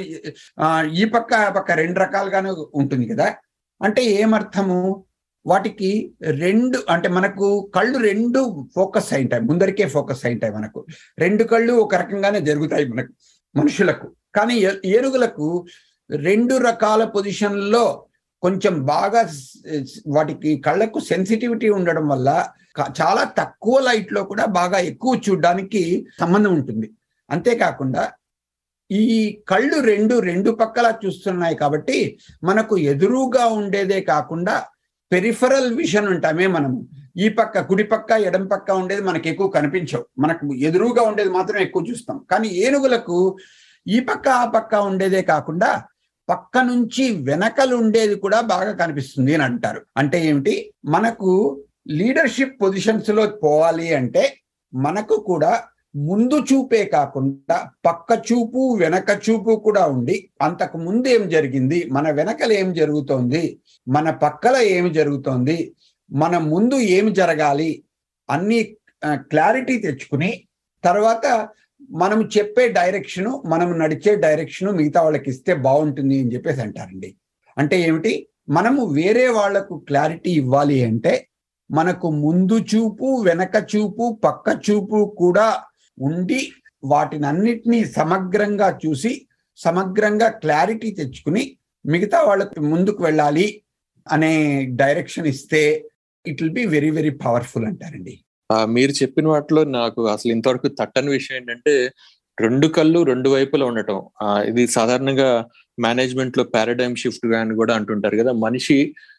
ఈ 0.95 1.05
పక్క 1.05 1.35
ఆ 1.35 1.51
పక్క 1.51 1.71
రెండు 1.71 2.01
రకాలుగానే 2.01 2.51
ఉంటుంది 2.75 3.07
కదా. 3.07 3.35
అంటే 3.83 4.05
ఏమర్థము? 4.05 5.05
వాటికి 5.47 6.13
రెండు 6.23 6.79
అంటే 6.91 7.09
మనకు 7.09 7.71
కళ్ళు 7.75 7.99
రెండు 7.99 8.69
ఫోకస్ 8.75 9.13
అయి 9.13 9.23
ఉంటాయి. 9.23 9.43
ముందరికే 9.43 9.89
ఫోకస్ 9.89 10.27
అయి 10.27 10.35
ఉంటాయి 10.35 10.53
మనకు. 10.53 10.87
రెండు 11.19 11.45
కళ్ళు 11.45 11.73
ఒక 11.73 11.95
రకంగానే 11.95 12.41
జరుగుతాయి 12.41 12.89
మనకు 12.89 13.13
మనుషులకు. 13.57 14.17
కానీ 14.35 14.55
ఏ- 14.55 14.81
ఏనుగులకు 14.85 15.67
రెండు 16.11 16.55
రకాల 16.55 17.05
పొజిషన్లో 17.05 18.08
కొంచెం 18.43 18.75
బాగా 18.93 19.23
వాటికి 20.17 20.51
కళ్ళకు 20.67 20.99
సెన్సిటివిటీ 21.11 21.69
ఉండడం 21.79 22.07
వల్ల 22.09 22.31
చాలా 23.01 23.23
తక్కువ 23.39 23.77
లైట్లో 23.81 24.21
కూడా 24.25 24.45
బాగా 24.59 24.79
ఎక్కువ 24.91 25.13
చూడడానికి 25.27 25.83
సంబంధం 26.21 26.53
ఉంటుంది. 26.55 26.89
అంతేకాకుండా 27.31 28.03
ఈ 28.91 29.21
కళ్ళు 29.49 29.79
రెండు 29.91 30.15
రెండు 30.29 30.51
పక్కల 30.61 30.87
చూస్తున్నాయి 31.05 31.57
కాబట్టి 31.63 31.99
మనకు 32.45 32.75
ఎదురుగా 32.93 33.45
ఉండేదే 33.61 33.99
కాకుండా 34.13 34.55
పెరిఫరల్ 35.13 35.69
విషన్ 35.75 36.09
ఉంటామే 36.09 36.47
మనము. 36.47 36.79
ఈ 37.17 37.29
పక్క 37.29 37.61
కుడి 37.61 37.85
పక్క 37.93 38.11
ఎడం 38.29 38.45
పక్క 38.47 38.71
ఉండేది 38.81 39.03
మనకు 39.03 39.27
ఎక్కువ 39.29 39.49
కనిపించవు. 39.49 40.05
మనకు 40.19 40.55
ఎదురుగా 40.69 41.03
ఉండేది 41.03 41.31
మాత్రం 41.31 41.59
ఎక్కువ 41.67 41.83
చూస్తాం. 41.91 42.19
కానీ 42.31 42.49
ఏనుగులకు 42.65 43.17
ఈ 43.87 43.99
పక్క 44.01 44.29
ఆ 44.29 44.45
పక్క 44.57 44.75
ఉండేదే 44.91 45.23
కాకుండా 45.23 45.71
పక్క 46.29 46.59
నుంచి 46.59 47.11
వెనకలు 47.23 47.77
ఉండేది 47.77 48.15
కూడా 48.15 48.41
బాగా 48.41 48.73
కనిపిస్తుంది 48.73 49.35
అని 49.35 49.43
అంటారు. 49.43 49.81
అంటే 49.97 50.27
ఏమిటి? 50.27 50.73
మనకు 50.85 51.63
లీడర్షిప్ 51.89 52.61
పొజిషన్స్లో 52.63 53.27
పోవాలి 53.27 53.95
అంటే 53.95 54.37
మనకు 54.75 55.17
కూడా 55.17 55.63
ముందు 55.97 56.37
చూపే 56.53 56.85
కాకుండా 56.85 57.71
పక్క 57.87 58.23
చూపు 58.33 58.77
వెనక 58.81 59.11
చూపు 59.31 59.57
కూడా 59.65 59.87
ఉండి 59.87 60.31
అంతకు 60.43 60.79
ముందు 60.79 61.09
ఏం 61.09 61.29
జరిగింది? 61.29 61.89
మన 61.93 62.11
వెనకల 62.11 62.53
ఏం 62.53 62.75
జరుగుతోంది? 62.75 63.61
మన 63.89 64.11
పక్కల 64.11 64.57
ఏమి 64.57 64.91
జరుగుతోంది? 64.91 65.73
మన 66.13 66.39
ముందు 66.39 66.75
ఏమి 66.75 67.11
జరగాలి? 67.15 67.83
అన్ని 68.31 68.77
క్లారిటీ 69.07 69.79
తెచ్చుకుని 69.79 70.31
తర్వాత 70.85 71.49
మనం 71.91 72.31
చెప్పే 72.37 72.69
డైరెక్షను 72.69 73.43
మనం 73.47 73.79
నడిచే 73.79 74.17
డైరెక్షను 74.17 74.73
మిగతా 74.73 75.03
వాళ్ళకి 75.03 75.31
ఇస్తే 75.31 75.55
బాగుంటుంది 75.55 76.21
అని 76.21 76.35
చెప్పేసి 76.35 76.61
అంటారండి. 76.61 77.17
అంటే 77.57 77.81
ఏమిటి? 77.81 78.29
మనము 78.49 78.87
వేరే 78.87 79.29
వాళ్ళకు 79.29 79.79
క్లారిటీ 79.79 80.31
ఇవ్వాలి 80.31 80.85
అంటే 80.85 81.29
మనకు 81.71 82.11
ముందు 82.11 82.59
చూపు 82.75 83.23
వెనక 83.23 83.57
చూపు 83.77 84.21
పక్క 84.25 84.61
చూపు 84.71 85.15
కూడా 85.19 85.65
ఉండి 85.99 86.53
వాటిని 86.85 87.27
అన్నిటినీ 87.27 87.85
సమగ్రంగా 87.85 88.79
చూసి 88.87 89.27
సమగ్రంగా 89.57 90.29
క్లారిటీ 90.29 90.91
తెచ్చుకుని 90.91 91.59
మిగతా 91.87 92.23
వాళ్ళకి 92.23 92.61
ముందుకు 92.61 93.03
వెళ్ళాలి 93.03 93.63
అనే 94.07 94.33
డైరెక్షన్ 94.67 95.27
ఇస్తే 95.27 95.63
it 96.27 96.43
will 96.43 96.55
be 96.55 96.65
very 96.67 96.91
very 96.91 97.11
powerful 97.11 97.65
అంటారండి. 97.65 98.15
మీరు 98.75 98.93
చెప్పిన 99.01 99.27
వాటిలో 99.29 99.63
నాకు 99.75 100.01
అసలు 100.09 100.31
ఇంతవరకు 100.33 100.69
తట్టని 100.81 101.11
విషయం 101.11 101.37
ఏంటంటే 101.39 101.75
రెండు 102.39 102.67
కళ్ళు 102.75 102.99
రెండు 103.05 103.29
వైపులా 103.29 103.65
ఉండటం. 103.71 103.97
ఆ, 104.23 104.27
ఇది 104.49 104.63
సాధారణంగా 104.75 105.31
మేనేజ్మెంట్లో 105.79 106.43
పారాడైమ్ 106.53 106.95
షిఫ్ట్గా 106.97 107.39
అని 107.41 107.55
కూడా 107.57 107.73
అంటుంటారు 107.79 108.17
కదా. 108.21 108.33
మనిషి 108.45 108.77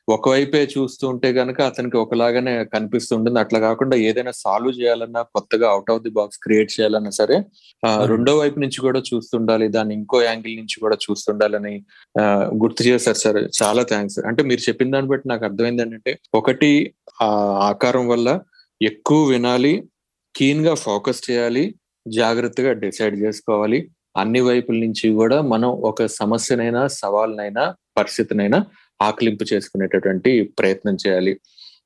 ఒకవైపే 0.07 0.61
చూస్తూ 0.73 1.03
ఉంటే 1.11 1.29
గనక 1.37 1.59
అతనికి 1.69 1.97
ఒకలాగానే 1.97 2.53
కనిపిస్తుంటుంది 2.71 3.39
అట్లా 3.39 3.59
కాకుండా 3.65 3.95
ఏదైనా 4.07 4.33
సాల్వ్ 4.39 4.71
చేయాలన్నా 4.77 5.21
కొత్తగా 5.33 5.67
out 5.73 5.91
of 5.93 6.03
the 6.05 6.11
box 6.17 6.39
create 6.45 6.71
చేయాలన్నా 6.75 7.11
సరే 7.19 7.37
ఆ, 7.83 7.89
అవును. 7.89 8.07
రెండో 8.13 8.33
వైపు 8.41 8.59
నుంచి 8.63 8.79
కూడా 8.85 9.01
చూస్తుండాలి. 9.09 9.67
దాన్ని 9.75 9.95
ఇంకో 9.99 10.19
యాంగిల్ 10.23 10.55
నుంచి 10.61 10.77
కూడా 10.81 10.97
చూస్తుండాలని 11.05 11.75
గుర్తు 12.63 12.83
చేశారు 12.89 13.21
సార్. 13.23 13.41
చాలా 13.61 13.83
థ్యాంక్స్ 13.91 14.19
అంటే 14.29 14.43
మీరు 14.49 14.63
చెప్పిన 14.67 14.93
దాన్ని 14.95 15.11
బట్టి 15.13 15.27
నాకు 15.27 15.45
అర్థమైంది 15.45 15.83
ఏంటంటే 15.85 16.13
ఒకటి 16.33 16.71
ఆ 17.21 17.29
ఆకారం 17.69 18.07
వల్ల 18.09 18.29
ఎక్కువ 18.81 19.27
వినాలి 19.27 19.71
కీన్గా 20.35 20.73
ఫోకస్ 20.73 21.31
చేయాలి 21.31 21.63
జాగ్రత్తగా 22.07 22.71
డిసైడ్ 22.73 23.15
చేసుకోవాలి. 23.15 23.79
అన్ని 24.17 24.41
వైపుల 24.41 24.75
నుంచి 24.79 25.07
కూడా 25.13 25.41
మనం 25.41 25.69
ఒక 25.69 26.05
సమస్యనైనా 26.05 26.87
సవాల్నైనా 26.87 27.75
పరిస్థితినైనా 27.97 28.65
ఆకలింపు 29.01 29.45
చేసుకునేటటువంటి 29.53 30.31
ప్రయత్నం 30.59 30.97
చేయాలి. 31.07 31.33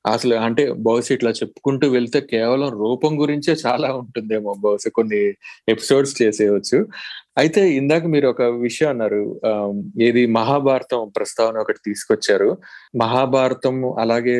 అసలు 0.04 0.34
అంటే 0.36 0.62
బహుశా 0.78 1.14
ఇట్లా 1.14 1.30
చెప్పుకుంటూ 1.30 1.86
వెళ్తే 1.90 2.20
కేవలం 2.20 2.68
రూపం 2.78 3.12
గురించే 3.20 3.52
చాలా 3.66 3.88
ఉంటుందేమో 3.94 4.54
బహుశా 4.60 4.90
కొన్ని 4.90 5.20
ఎపిసోడ్స్ 5.68 6.14
చేసేయవచ్చు 6.22 6.78
అయితే 7.38 7.60
ఇందాక 7.70 8.04
మీరు 8.04 8.26
ఒక 8.28 8.42
విషయం 8.58 8.90
అన్నారు 8.90 9.20
ఏది 10.00 10.22
మహాభారతం 10.34 11.00
ప్రస్తావన 11.16 11.58
ఒకటి 11.58 11.80
తీసుకొచ్చారు. 11.86 12.50
మహాభారతం 12.96 13.76
అలాగే 13.98 14.36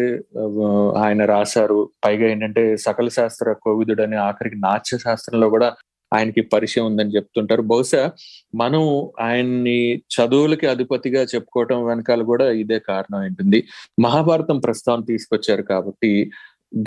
ఆయన 0.97 1.25
రాశారు. 1.25 1.81
పైగా 2.05 2.27
ఏంటంటే 2.27 2.65
సకల 2.77 3.09
శాస్త్ర 3.09 3.53
కోవిదుడు 3.63 4.03
అనే 4.03 4.17
ఆఖరికి 4.29 4.59
నాట్య 4.59 4.99
శాస్త్రంలో 4.99 5.49
కూడా 5.49 5.69
ఆయనకి 6.15 6.43
పరిచయం 6.43 6.87
ఉందని 6.87 7.15
చెప్తుంటారు. 7.17 7.63
బహుశా 7.63 8.13
మనం 8.55 8.83
ఆయన్ని 9.21 9.79
చదువులకి 10.15 10.67
అధిపతిగా 10.67 11.23
చెప్పుకోవటం 11.23 11.85
వెనకాల 11.85 12.23
కూడా 12.23 12.51
ఇదే 12.51 12.79
కారణం 12.79 13.25
ఏంటుంది 13.25 13.65
మహాభారతం 14.01 14.59
ప్రస్తావన 14.59 15.03
తీసుకొచ్చారు 15.05 15.63
కాబట్టి 15.63 16.31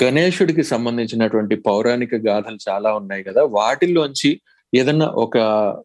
గణేశుడికి 0.03 0.63
సంబంధించినటువంటి 0.63 1.55
పౌరాణిక 1.55 2.15
గాథలు 2.15 2.57
చాలా 2.69 2.93
ఉన్నాయి 2.93 3.23
కదా. 3.23 3.43
వాటిల్లోంచి 3.43 4.41
ఏదన్నా 4.73 5.05
ఒక 5.05 5.37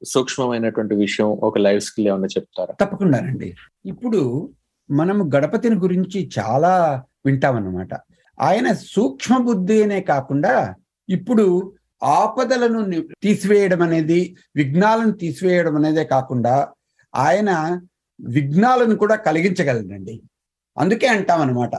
సూక్ష్మమైనటువంటి 0.06 0.94
విషయం 0.94 1.26
ఒక 1.26 1.58
లైఫ్ 1.58 1.84
స్కిల్ 1.84 2.08
ఏమన్నా 2.08 2.28
చెప్తారా? 2.28 2.74
తప్పకుండానండి. 2.80 3.54
ఇప్పుడు 3.86 4.50
మనం 4.90 5.30
గణపతిని 5.34 5.76
గురించి 5.76 6.30
చాలా 6.38 7.02
వింటామన్నమాట. 7.26 7.88
ఆయన 8.40 8.72
సూక్ష్మ 8.72 9.38
బుద్ధి 9.38 9.82
అనే 9.82 10.00
కాకుండా 10.00 10.74
ఇప్పుడు 11.08 11.72
ఆపదలను 12.02 13.02
తీసివేయడం 13.22 13.82
అనేది 13.82 14.36
విఘ్నాలను 14.56 15.12
తీసివేయడం 15.12 15.76
అనేదే 15.76 16.04
కాకుండా 16.04 16.68
ఆయన 17.14 17.80
విఘ్నాలను 18.20 18.96
కూడా 18.96 19.14
కలిగించగలడండి. 19.14 20.22
అందుకే 20.78 21.06
అంటాం 21.06 21.40
అనమాట 21.40 21.74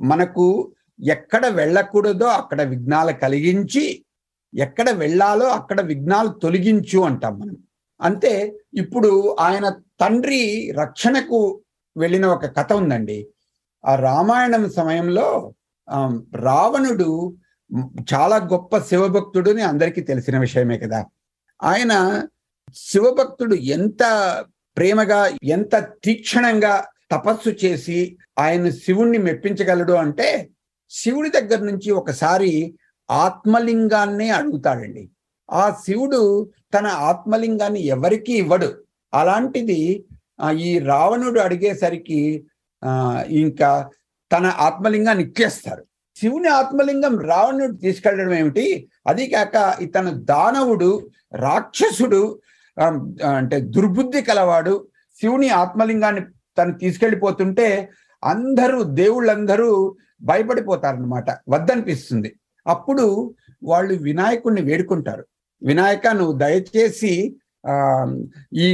మనకు 0.00 0.72
ఎక్కడ 1.00 1.46
వెళ్ళకూడదో 1.46 2.26
అక్కడ 2.26 2.62
విఘ్నాలు 2.62 3.12
కలిగించి 3.12 4.02
ఎక్కడ 4.54 4.90
వెళ్ళాలో 4.90 5.46
అక్కడ 5.46 5.80
విఘ్నాలు 5.80 6.28
తొలగించు 6.28 6.98
అంటాం 7.00 7.38
మనం. 7.38 7.56
అంతే 8.00 8.56
ఇప్పుడు 8.74 9.36
ఆయన 9.40 9.68
తండ్రి 10.00 10.72
రక్షణకు 10.78 11.62
వెళ్ళిన 11.96 12.26
ఒక 12.26 12.46
కథ 12.58 12.72
ఉందండి. 12.72 13.28
ఆ 13.86 13.94
రామాయణం 13.94 14.70
సమయంలో 14.70 15.54
రావణుడు 16.34 17.36
చాలా 18.14 18.36
గొప్ప 18.36 18.78
శివభక్తుడు 18.78 19.50
అని 19.50 19.62
అందరికీ 19.62 20.00
తెలిసిన 20.00 20.38
విషయమే 20.38 20.78
కదా. 20.78 21.04
ఆయన 21.62 22.22
శివభక్తుడు 22.74 23.54
ఎంత 23.54 24.02
ప్రేమగా 24.76 25.36
ఎంత 25.42 25.76
తీక్షణంగా 26.04 26.86
తపస్సు 27.10 27.50
చేసి 27.64 28.16
ఆయన 28.38 28.70
శివుణ్ణి 28.70 29.18
మెప్పించగలడు 29.18 29.92
అంటే 29.92 30.50
శివుడి 30.90 31.30
దగ్గర 31.30 31.58
నుంచి 31.58 31.90
ఒకసారి 31.90 32.74
ఆత్మలింగాన్ని 33.10 34.30
అడుగుతాడండి. 34.30 35.10
ఆ 35.50 35.70
శివుడు 35.70 36.50
తన 36.74 36.86
ఆత్మలింగాన్ని 36.86 37.82
ఎవరికి 37.86 38.32
ఇవ్వడు. 38.32 38.68
అలాంటిది 39.14 40.04
ఈ 40.58 40.78
రావణుడు 40.78 41.40
అడిగేసరికి 41.40 42.46
ఇంకా 43.28 43.90
తన 44.32 44.46
ఆత్మలింగాన్ని 44.46 45.24
ఇచ్చేస్తారు. 45.24 45.84
శివుని 46.20 46.48
ఆత్మలింగం 46.48 47.14
రావణుడు 47.20 47.76
తీసుకెళ్ళడం 47.76 48.34
ఏమిటి? 48.34 48.88
అది 49.06 49.24
కాక 49.26 49.76
ఇతను 49.80 50.10
దానవుడు 50.30 50.90
రాక్షసుడు 51.34 52.22
అంటే 53.36 53.56
దుర్బుద్ధి 53.74 54.22
కలవాడు. 54.22 54.74
శివుని 55.20 55.48
ఆత్మలింగాన్ని 55.48 56.22
తను 56.58 56.72
తీసుకెళ్ళిపోతుంటే 56.78 57.68
అందరూ 58.24 58.82
దేవుళ్ళందరూ 58.82 59.70
భయపడిపోతారనమాట 60.22 61.30
వద్దనిపిస్తుంది. 61.48 62.30
అప్పుడు 62.66 63.34
వాళ్ళు 63.62 63.94
వినాయకుడిని 63.94 64.62
వేడుకుంటారు. 64.70 65.24
వినాయక 65.62 66.06
నువ్వు 66.08 66.34
దయచేసి 66.38 67.12
ఆ 67.66 67.74
ఈ 68.54 68.68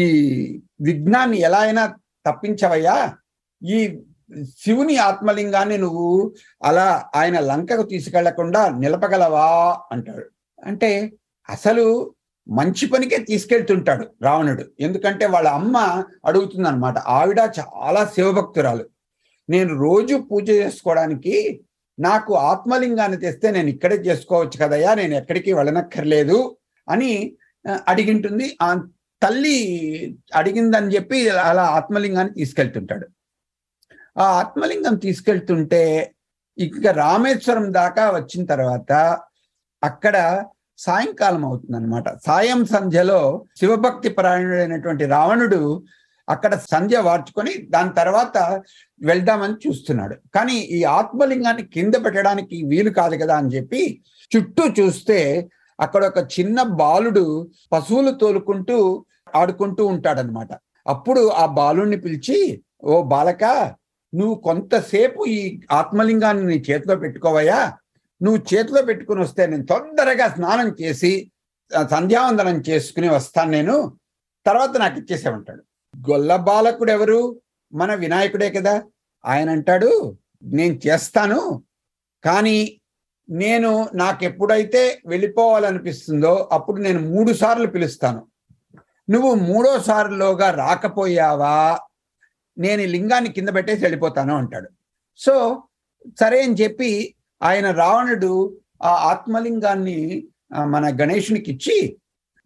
విఘ్నాన్ని 0.80 1.38
ఎలా 1.40 1.58
అయినా 1.58 1.84
తప్పించవయ్యా. 2.26 2.96
ఈ 3.62 3.78
శివుని 4.60 4.96
ఆత్మలింగాన్ని 4.96 5.78
నువ్వు 5.78 6.34
అలా 6.62 7.10
ఆయన 7.14 7.38
లంకకు 7.40 7.82
తీసుకెళ్ళకుండా 7.82 8.68
నిలపగలవా 8.68 9.48
అంటాడు. 9.92 10.26
అంటే 10.66 11.12
అసలు 11.50 12.14
మంచి 12.48 12.86
పనికే 12.86 13.18
తీసుకెళ్తుంటాడు 13.18 14.04
రావణుడు. 14.22 14.64
ఎందుకంటే 14.80 15.26
వాళ్ళ 15.26 15.48
అమ్మ 15.48 15.76
అడుగుతుంది 16.24 16.68
అనమాట 16.68 16.98
ఆవిడ 16.98 17.40
చాలా 17.58 18.10
శివభక్తురాలు. 18.14 18.84
నేను 19.50 19.72
రోజు 19.78 20.14
పూజ 20.30 20.50
చేసుకోవడానికి 20.50 21.60
నాకు 21.98 22.32
ఆత్మలింగాన్ని 22.34 23.18
తెస్తే 23.20 23.50
నేను 23.50 23.68
ఇక్కడే 23.68 23.96
చేసుకోవచ్చు 23.96 24.56
కదయ్యా 24.58 24.94
నేను 24.94 25.14
ఎక్కడికి 25.14 25.52
వెళ్ళనక్కర్లేదు 25.52 26.56
అని 26.88 27.36
అడిగింటుంది. 27.88 28.56
ఆ 28.62 28.68
తల్లి 29.22 29.58
అడిగిందని 30.34 30.94
చెప్పి 30.94 31.18
అలా 31.30 31.62
ఆత్మలింగాన్ని 31.62 32.34
తీసుకెళ్తుంటాడు. 32.34 33.06
ఆ 34.16 34.24
ఆత్మలింగం 34.24 34.96
తీసుకెళ్తుంటే 34.96 36.12
ఇక 36.58 36.86
రామేశ్వరం 36.86 37.72
దాకా 37.72 38.10
వచ్చిన 38.10 38.44
తర్వాత 38.44 38.92
అక్కడ 39.82 40.16
సాయంకాలం 40.78 41.44
అవుతుంది 41.44 41.76
అనమాట 41.76 42.08
సాయం 42.26 42.64
సంధ్యలో 42.64 43.20
శివభక్తి 43.60 44.08
పరాయణుడైనటువంటి 44.08 45.04
రావణుడు 45.04 45.82
అక్కడ 46.28 46.54
సంధ్య 46.54 46.96
వార్చుకొని 46.98 47.66
దాని 47.68 47.92
తర్వాత 47.92 48.38
వెళ్దామని 49.00 49.56
చూస్తున్నాడు. 49.66 50.14
కానీ 50.34 50.56
ఈ 50.56 50.84
ఆత్మలింగాన్ని 50.84 51.62
కింద 51.62 51.94
పెట్టడానికి 52.04 52.64
వీలు 52.64 52.90
కాదు 52.90 53.16
కదా 53.16 53.36
అని 53.36 53.48
చెప్పి 53.48 54.00
చుట్టూ 54.32 54.64
చూస్తే 54.78 55.48
అక్కడ 55.80 56.04
ఒక 56.04 56.18
చిన్న 56.38 56.62
బాలుడు 56.62 57.48
పశువులు 57.72 58.10
తోలుకుంటూ 58.10 59.04
ఆడుకుంటూ 59.34 59.86
ఉంటాడనమాట 59.86 60.52
అప్పుడు 60.86 61.30
ఆ 61.30 61.46
బాలుణ్ణి 61.46 61.96
పిలిచి 61.96 62.62
ఓ 62.82 63.02
బాలక 63.02 63.44
నువ్వు 64.14 64.34
కొంతసేపు 64.34 65.24
ఈ 65.24 65.60
ఆత్మలింగాన్ని 65.72 66.46
నీ 66.46 66.64
చేతిలో 66.70 66.96
పెట్టుకోవయ్యా. 66.96 67.72
నువ్వు 68.22 68.54
చేతిలో 68.54 68.82
పెట్టుకుని 68.82 69.20
వస్తే 69.20 69.46
నేను 69.46 69.66
తొందరగా 69.66 70.28
స్నానం 70.28 70.76
చేసి 70.80 71.32
సంధ్యావందనం 71.90 72.62
చేసుకుని 72.68 73.08
వస్తాను 73.08 73.50
నేను. 73.50 73.98
తర్వాత 74.46 74.76
నాకు 74.76 74.98
ఇచ్చేసేమంటాడు. 74.98 75.62
గొల్ల 76.10 76.36
బాలకుడు 76.36 76.92
ఎవరు 76.92 77.40
మన 77.72 77.94
వినాయకుడే 77.94 78.50
కదా. 78.50 78.82
ఆయన 79.24 79.50
అంటాడు 79.50 80.16
నేను 80.42 80.80
చేస్తాను. 80.86 81.62
కానీ 82.24 82.80
నేను 83.30 83.88
నాకు 83.94 84.24
ఎప్పుడైతే 84.24 85.02
వెళ్ళిపోవాలనిపిస్తుందో 85.06 86.48
అప్పుడు 86.52 86.80
నేను 86.80 87.00
మూడు 87.00 87.32
సార్లు 87.32 87.66
పిలుస్తాను. 87.66 88.26
నువ్వు 89.10 89.34
మూడోసార్లుగా 89.34 90.50
రాకపోయావా? 90.50 91.78
నేను 92.56 92.82
ఈ 92.82 92.86
లింగాన్ని 92.86 93.30
కింద 93.32 93.48
పెట్టేసి 93.48 93.82
వెళ్ళిపోతాను 93.82 94.36
అంటాడు. 94.36 94.68
సో 95.18 95.62
సరే 96.20 96.42
అని 96.42 96.54
చెప్పి 96.54 97.14
ఆయన 97.42 97.70
రావణుడు 97.70 98.58
ఆ 98.82 98.92
ఆత్మలింగాన్ని 99.10 99.98
మన 100.66 100.84
గణేషునికి 101.00 101.50
ఇచ్చి 101.50 101.96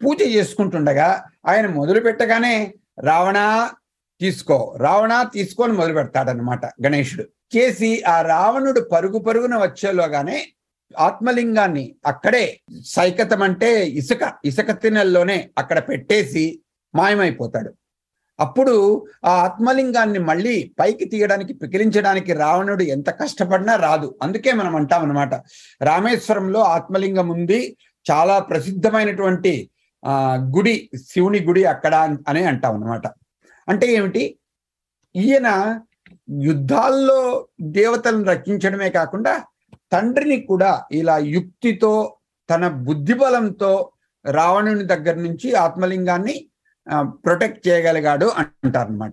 పూజ 0.05 0.23
చేసుకుంటుండగా 0.23 1.25
ఆయన 1.47 1.67
మొదలు 1.67 2.01
పెట్టగానే 2.01 2.75
రావణ 2.99 3.39
తీసుకో 4.21 4.77
రావణ 4.81 5.23
తీసుకొని 5.23 5.73
మొదలు 5.73 5.95
పెడతాడనమాట 5.95 6.65
గణేషుడు. 6.67 7.25
చేసి 7.57 8.03
ఆ 8.03 8.23
రావణుడు 8.23 8.81
పరుగు 8.93 9.19
పరుగున 9.19 9.57
వచ్చేలోగానే 9.57 10.39
ఆత్మలింగాన్ని 10.99 11.97
అక్కడే 12.07 12.61
సైకతం 12.85 13.43
అంటే 13.43 13.87
ఇసుక 13.87 14.33
ఇసుక 14.45 14.71
తినెల్లోనే 14.71 15.51
అక్కడ 15.59 15.79
పెట్టేసి 15.89 16.63
మాయమైపోతాడు. 16.95 17.71
అప్పుడు 18.39 18.75
ఆ 19.25 19.33
ఆత్మలింగాన్ని 19.47 20.19
మళ్ళీ 20.19 20.55
పైకి 20.81 21.05
తీయడానికి 21.05 21.53
పికిలించడానికి 21.53 22.33
రావణుడు 22.33 22.85
ఎంత 22.95 23.11
కష్టపడినా 23.21 23.75
రాదు. 23.77 24.09
అందుకే 24.23 24.53
మనం 24.53 24.75
అంటాం 24.77 25.03
అనమాట 25.03 25.35
రామేశ్వరంలో 25.81 26.61
ఆత్మలింగం 26.77 27.29
ఉంది 27.37 27.61
చాలా 28.07 28.39
ప్రసిద్ధమైనటువంటి 28.51 29.55
ఆ 30.03 30.15
గుడి 30.57 30.75
శివుని 31.11 31.41
గుడి 31.41 31.63
అక్కడ 31.65 31.95
అని 32.29 32.43
అంటాం 32.45 32.75
అనమాట 32.75 33.07
అంటే 33.69 33.87
ఏమిటి? 33.93 34.25
ఈయన 35.15 35.49
యుద్ధాల్లో 36.45 37.21
దేవతలను 37.79 38.25
రక్షించడమే 38.25 38.89
కాకుండా 38.91 39.33
తండ్రిని 39.93 40.39
కూడా 40.43 40.71
ఇలా 40.93 41.17
యుక్తితో 41.37 41.93
తన 42.49 42.69
బుద్ధిబలంతో 42.87 43.73
రావణుని 44.25 44.85
దగ్గర 44.85 45.17
నుంచి 45.17 45.49
ఆత్మలింగాన్ని 45.55 46.37
ప్రొటెక్ట్ 46.95 47.69
చేయగలిగాడు 47.69 48.27
అంటారనమాట 48.27 49.13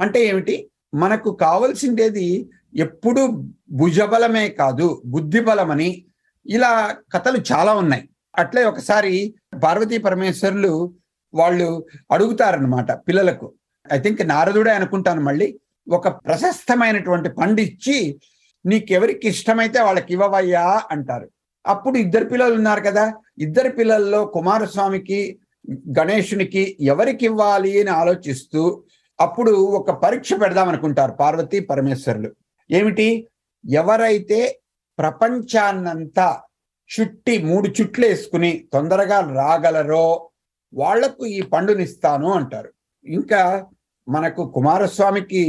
అంటే 0.00 0.24
ఏమిటి? 0.24 0.70
మనకు 0.94 1.34
కావలసిందేది 1.34 2.50
ఎప్పుడు 2.74 3.46
భుజబలమే 3.70 4.48
కాదు 4.48 5.02
బుద్ధిబలమని. 5.06 6.04
ఇలా 6.46 6.94
కథలు 7.12 7.38
చాలా 7.52 7.74
ఉన్నాయి. 7.74 8.08
అట్లే 8.38 8.64
ఒకసారి 8.64 9.34
పార్వతీ 9.64 9.98
పరమేశ్వరులు 9.98 10.94
వాళ్ళు 11.34 11.86
అడుగుతారనమాట 12.10 12.92
పిల్లలకు. 12.92 13.52
ఐ 13.92 13.98
థింక్ 13.98 14.28
నారదుడే 14.28 14.70
అనుకుంటాను 14.70 15.20
మళ్ళీ. 15.20 15.58
ఒక 15.88 16.08
ప్రశస్తమైనటువంటి 16.08 17.28
పండు 17.28 17.60
ఇచ్చి 17.60 18.20
నీకెవరికి 18.66 19.28
ఇష్టమైతే 19.28 19.80
వాళ్ళకి 19.80 20.12
ఇవ్వవయ్యా 20.12 20.82
అంటారు. 20.90 21.30
అప్పుడు 21.66 21.98
ఇద్దరు 21.98 22.24
పిల్లలు 22.24 22.54
ఉన్నారు 22.54 22.80
కదా. 22.80 23.14
ఇద్దరు 23.38 23.68
పిల్లల్లో 23.68 24.26
కుమారస్వామికి 24.26 25.38
గణేషునికి 25.70 26.76
ఎవరికి 26.80 27.24
ఇవ్వాలి 27.24 27.80
అని 27.80 27.90
ఆలోచిస్తూ 27.90 28.84
అప్పుడు 29.20 29.50
ఒక 29.52 29.90
పరీక్ష 29.90 30.34
పెడదాం 30.34 30.68
అనుకుంటారు 30.68 31.12
పార్వతీ 31.12 31.60
పరమేశ్వరులు. 31.60 32.30
ఏమిటి? 32.70 33.28
ఎవరైతే 33.70 34.60
ప్రపంచాన్నంతా 34.98 36.40
చుట్టి 36.90 37.42
మూడు 37.42 37.68
చుట్లు 37.68 38.06
వేసుకుని 38.06 38.68
తొందరగా 38.72 39.34
రాగలరో 39.34 40.30
వాళ్ళకు 40.74 41.26
ఈ 41.26 41.40
పండునిస్తాను 41.40 42.32
అంటారు. 42.32 42.72
ఇంకా 43.06 43.66
మనకు 44.08 44.50
కుమారస్వామికి 44.50 45.42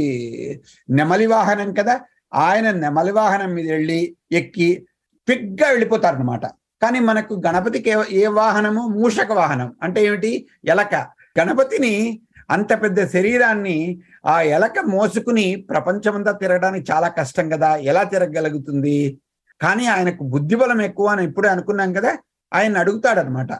నెమలి 0.90 1.26
వాహనం 1.26 1.74
కదా 1.74 2.00
ఆయన 2.34 2.70
నెమలి 2.70 3.12
వాహనం 3.12 3.54
మీద 3.54 3.70
వెళ్ళి 3.70 4.16
ఎక్కి 4.32 4.86
పిగ్గా 5.28 5.68
వెళ్ళిపోతారనమాట 5.68 6.40
కానీ 6.82 7.00
మనకు 7.00 7.42
గణపతికి 7.46 7.92
ఏ- 8.10 8.26
వాహనము? 8.26 8.88
మూషక 8.88 9.32
వాహనం. 9.32 9.76
అంటే 9.82 10.04
ఏమిటి? 10.04 10.48
ఎలక. 10.64 10.94
గణపతిని 11.40 12.20
అంత 12.50 12.82
పెద్ద 12.82 13.06
శరీరాన్ని 13.06 14.00
ఆ 14.26 14.40
ఎలక 14.40 14.78
మోసుకుని 14.86 15.66
ప్రపంచమంతా 15.70 16.32
తిరగడానికి 16.32 16.92
చాలా 16.92 17.08
కష్టం 17.08 17.48
కదా. 17.48 17.76
ఎలా 17.76 18.02
తిరగగలుగుతుంది? 18.02 19.18
కానీ 19.60 19.86
ఆయనకు 19.86 20.24
బుద్ధిబలం 20.24 20.82
ఎక్కువ 20.82 21.06
అని 21.06 21.24
ఇప్పుడే 21.24 21.48
అనుకున్నాం 21.48 21.92
కదా. 21.92 22.18
ఆయన 22.54 22.78
అడుగుతాడనమాట 22.78 23.52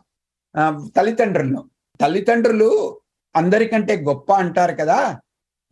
తల్లిదండ్రులను. 0.96 1.70
తల్లిదండ్రులు 2.00 3.00
అందరికంటే 3.36 3.96
గొప్ప 3.96 4.32
అంటారు 4.32 4.72
కదా. 4.72 5.20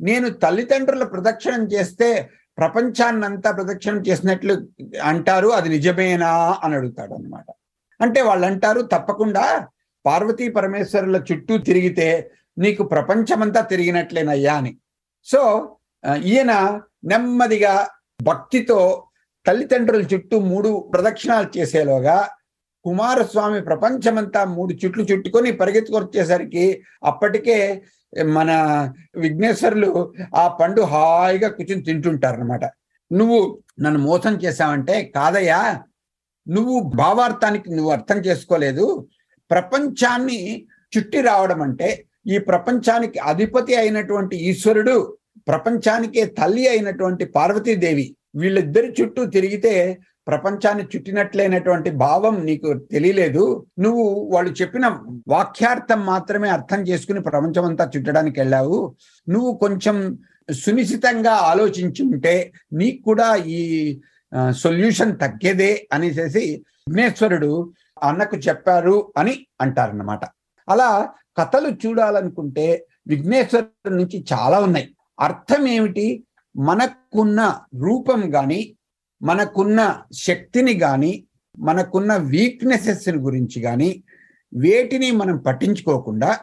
నేను 0.00 0.30
తల్లిదండ్రుల 0.30 1.04
ప్రదక్షిణం 1.04 1.64
చేస్తే 1.64 2.30
ప్రపంచాన్నంతా 2.59 3.53
ప్రదక్షిణం 3.53 3.99
చేసినట్లు 4.09 4.55
అంటారు 5.03 5.47
అది 5.49 5.69
నిజమేనా 5.69 6.31
అని 6.64 6.75
అడుగుతాడు 6.77 7.14
అనమాట 7.14 7.47
అంటే 8.01 8.21
వాళ్ళు 8.23 8.47
అంటారు 8.47 8.81
తప్పకుండా 8.81 9.69
పార్వతీ 10.05 10.49
పరమేశ్వరుల 10.49 11.16
చుట్టూ 11.33 11.59
తిరిగితే 11.59 12.09
నీకు 12.59 12.83
ప్రపంచమంతా 12.85 13.61
తిరిగినట్లేనయ్యా 13.61 14.55
అని. 14.55 14.73
సో 15.27 15.40
ఈయన 16.25 16.53
నెమ్మదిగా 17.05 17.75
భక్తితో 18.23 18.79
తల్లిదండ్రుల 19.47 20.03
చుట్టూ 20.03 20.40
మూడు 20.40 20.90
ప్రదక్షిణాలు 20.95 21.59
చేసేలోగా 21.59 22.29
కుమారస్వామి 22.85 23.61
ప్రపంచమంతా 23.61 24.45
మూడు 24.45 24.75
చుట్లు 24.75 25.03
చుట్టుకొని 25.03 25.53
పరిగెత్తుకొచ్చేసరికి 25.53 26.83
అప్పటికే 27.05 27.59
మన 28.14 28.51
విఘ్నేశ్వరులు 29.16 30.12
ఆ 30.35 30.49
పండు 30.49 30.83
హాయిగా 30.83 31.49
కూర్చుని 31.49 31.83
తింటుంటారు 31.83 32.37
అనమాట 32.37 32.64
నువ్వు 33.12 33.62
నన్ను 33.81 34.01
మోసం 34.01 34.35
చేశావంటే 34.45 35.12
కాదయ్యా 35.14 35.85
నువ్వు 36.49 36.81
భావార్థానికి 36.81 37.75
నువ్వు 37.75 37.92
అర్థం 37.92 38.16
చేసుకోలేదు. 38.16 39.09
ప్రపంచాన్ని 39.51 40.66
చుట్టి 40.99 41.21
రావడం 41.21 41.62
అంటే 41.62 42.07
ఈ 42.27 42.38
ప్రపంచానికి 42.38 43.19
అధిపతి 43.19 43.75
అయినటువంటి 43.77 44.37
ఈశ్వరుడు 44.37 45.19
ప్రపంచానికే 45.49 46.25
తల్లి 46.25 46.69
అయినటువంటి 46.69 47.25
పార్వతీదేవి 47.25 48.16
వీళ్ళిద్దరి 48.35 48.95
చుట్టూ 49.03 49.25
తిరిగితే 49.27 50.01
ప్రపంచాన్ని 50.27 50.85
చుట్టినట్లేనటువంటి 50.85 51.91
భావం 51.91 52.45
నీకు 52.45 52.79
తెలియలేదు. 52.93 53.67
నువ్వు 53.79 54.31
వాళ్ళు 54.33 54.53
చెప్పిన 54.53 55.01
వాక్యార్థం 55.29 56.07
మాత్రమే 56.07 56.49
అర్థం 56.49 56.81
చేసుకుని 56.83 57.23
ప్రపంచం 57.23 57.65
అంతా 57.65 57.91
చుట్టడానికి 57.97 58.41
వెళ్ళావు. 58.41 58.97
నువ్వు 59.29 59.57
కొంచెం 59.57 60.19
సునిశ్చితంగా 60.53 61.33
ఆలోచించి 61.33 62.03
ఉంటే 62.03 62.53
నీకు 62.73 63.03
కూడా 63.03 63.35
ఈ 63.35 64.01
సొల్యూషన్ 64.51 65.19
తగ్గేదే 65.19 65.89
అనేసి 65.93 66.65
విఘ్నేశ్వరుడు 66.89 67.73
అన్నకు 68.03 68.37
చెప్పారు 68.37 69.12
అని 69.17 69.47
అంటారన్నమాట. 69.61 70.21
అలా 70.69 71.09
కథలు 71.39 71.69
చూడాలనుకుంటే 71.87 72.87
విఘ్నేశ్వరుడు 73.09 73.95
నుంచి 73.95 74.25
చాలా 74.33 74.61
ఉన్నాయి. 74.61 74.97
అర్థం 75.21 75.69
ఏమిటి? 75.69 76.25
మనకున్న 76.57 77.61
రూపం 77.75 78.31
కానీ 78.31 78.77
మనకున్న 79.22 80.02
శక్తిని 80.12 80.74
గాని 80.74 81.24
మనకున్న 81.59 82.16
వీక్నెసెస్ 82.16 83.09
గురించి 83.09 83.62
కానీ 83.62 84.02
వేటిని 84.55 85.11
మనం 85.11 85.37
పట్టించుకోకుండా 85.37 86.38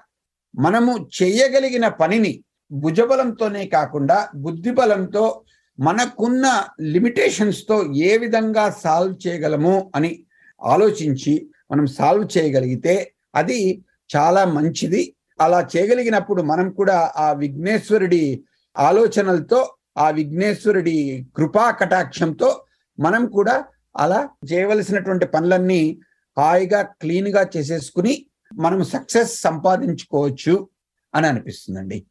మనము 0.55 1.07
చేయగలిగిన 1.23 1.87
పనిని 1.87 2.43
భుజబలంతోనే 2.71 3.65
కాకుండా 3.67 4.29
బుద్ధిబలంతో 4.35 5.41
మనకున్న 5.79 6.65
లిమిటేషన్స్తో 6.81 7.93
ఏ 7.93 8.17
విధంగా 8.17 8.69
సాల్వ్ 8.69 9.27
చేయగలము 9.27 9.91
అని 9.95 10.25
ఆలోచించి 10.63 11.47
మనం 11.71 11.85
సాల్వ్ 11.85 12.37
చేయగలిగితే 12.37 13.13
అది 13.35 13.85
చాలా 14.15 14.45
మంచిది. 14.45 15.15
అలా 15.41 15.67
చేయగలిగినప్పుడు 15.77 16.41
మనం 16.41 16.71
కూడా 16.71 17.13
ఆ 17.17 17.31
విఘ్నేశ్వరుడి 17.31 18.43
ఆలోచనలతో 18.77 19.75
ఆ 19.97 20.09
విఘ్నేశ్వరుడి 20.09 21.25
కృపా 21.37 21.71
కటాక్షంతో 21.71 22.65
మనం 22.99 23.27
కూడా 23.27 23.65
అలా 23.97 24.29
చేయవలసినటువంటి 24.53 25.25
పనులన్నీ 25.25 25.99
హాయిగా 26.37 26.81
క్లీన్గా 26.81 27.49
చేసేసుకుని 27.57 28.25
మనం 28.53 28.83
సక్సెస్ 28.83 29.41
సంపాదించుకోవచ్చు 29.41 30.67
అని 31.15 31.27
అనిపిస్తుందండి. 31.27 32.05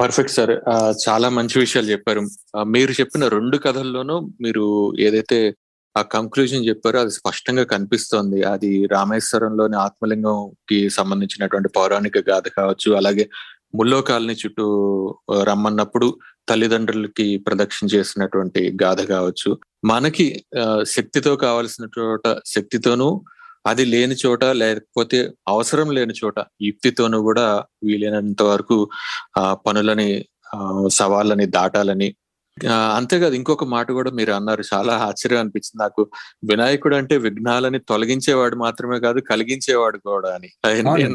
Perfect 0.00 0.32
sir. 0.32 0.68
ఆ, 0.68 0.92
చాలా 1.08 1.28
మంచి 1.28 1.58
విషయాలు 1.58 1.86
చెప్పారు. 1.86 2.22
మీరు 2.64 2.92
చెప్పిన 2.92 3.28
రెండు 3.28 3.56
కథల్లోనూ 3.56 4.30
మీరు 4.40 4.92
ఏదైతే 5.00 5.54
ఆ 5.96 6.02
కంక్లూజన్ 6.02 6.66
చెప్పారో 6.66 7.00
అది 7.00 7.10
స్పష్టంగా 7.10 7.64
కనిపిస్తోంది. 7.64 8.42
అది 8.42 8.86
రామేశ్వరంలోని 8.86 9.76
ఆత్మలింగం 9.76 10.52
కి 10.70 10.90
సంబంధించినటువంటి 10.90 11.68
పౌరాణిక 11.68 12.30
గాథ 12.30 12.48
కావచ్చు 12.48 12.92
అలాగే 12.92 13.28
ముల్లోకాలని 13.74 14.34
చుట్టూ 14.34 14.66
రమ్మన్నప్పుడు 15.42 16.18
తల్లిదండ్రులకి 16.48 17.36
ప్రదక్షిణ 17.38 17.86
చేసినటువంటి 17.88 18.62
గాథ 18.82 19.00
కావచ్చు. 19.10 19.50
మనకి 19.84 20.26
ఆ, 20.60 20.64
శక్తితో 20.88 21.32
కావలసిన 21.42 21.86
చోట 21.98 22.22
శక్తితోనూ 22.46 23.08
అది 23.66 23.84
లేని 23.84 24.16
చోట 24.16 24.44
లేకపోతే 24.58 25.18
అవసరం 25.48 25.88
లేని 25.90 26.14
చోట 26.20 26.38
యుక్తితోనూ 26.62 27.18
కూడా 27.22 27.46
వీలైనంత 27.84 28.42
వరకు 28.44 28.78
ఆ 29.38 29.54
పనులని 29.66 30.10
ఆ, 30.54 30.58
సవాళ్ళని 30.96 31.46
దాటాలని 31.54 32.08
అంతేకాదు 32.66 33.34
ఇంకొక 33.34 33.64
మాట 33.64 33.92
కూడా 33.92 34.10
మీరు 34.10 34.32
అన్నారు. 34.32 34.64
చాలా 34.74 34.94
ఆశ్చర్యం 34.96 35.40
అనిపించింది. 35.40 35.82
నాకు 35.82 36.06
వినాయకుడు 36.44 36.96
అంటే 36.96 37.16
విఘ్నాలని 37.16 37.78
తొలగించేవాడు 37.78 38.56
మాత్రమే 38.56 39.00
కాదు 39.00 39.20
కలిగించేవాడు 39.20 39.98
కూడా 39.98 40.34
అని. 40.34 40.48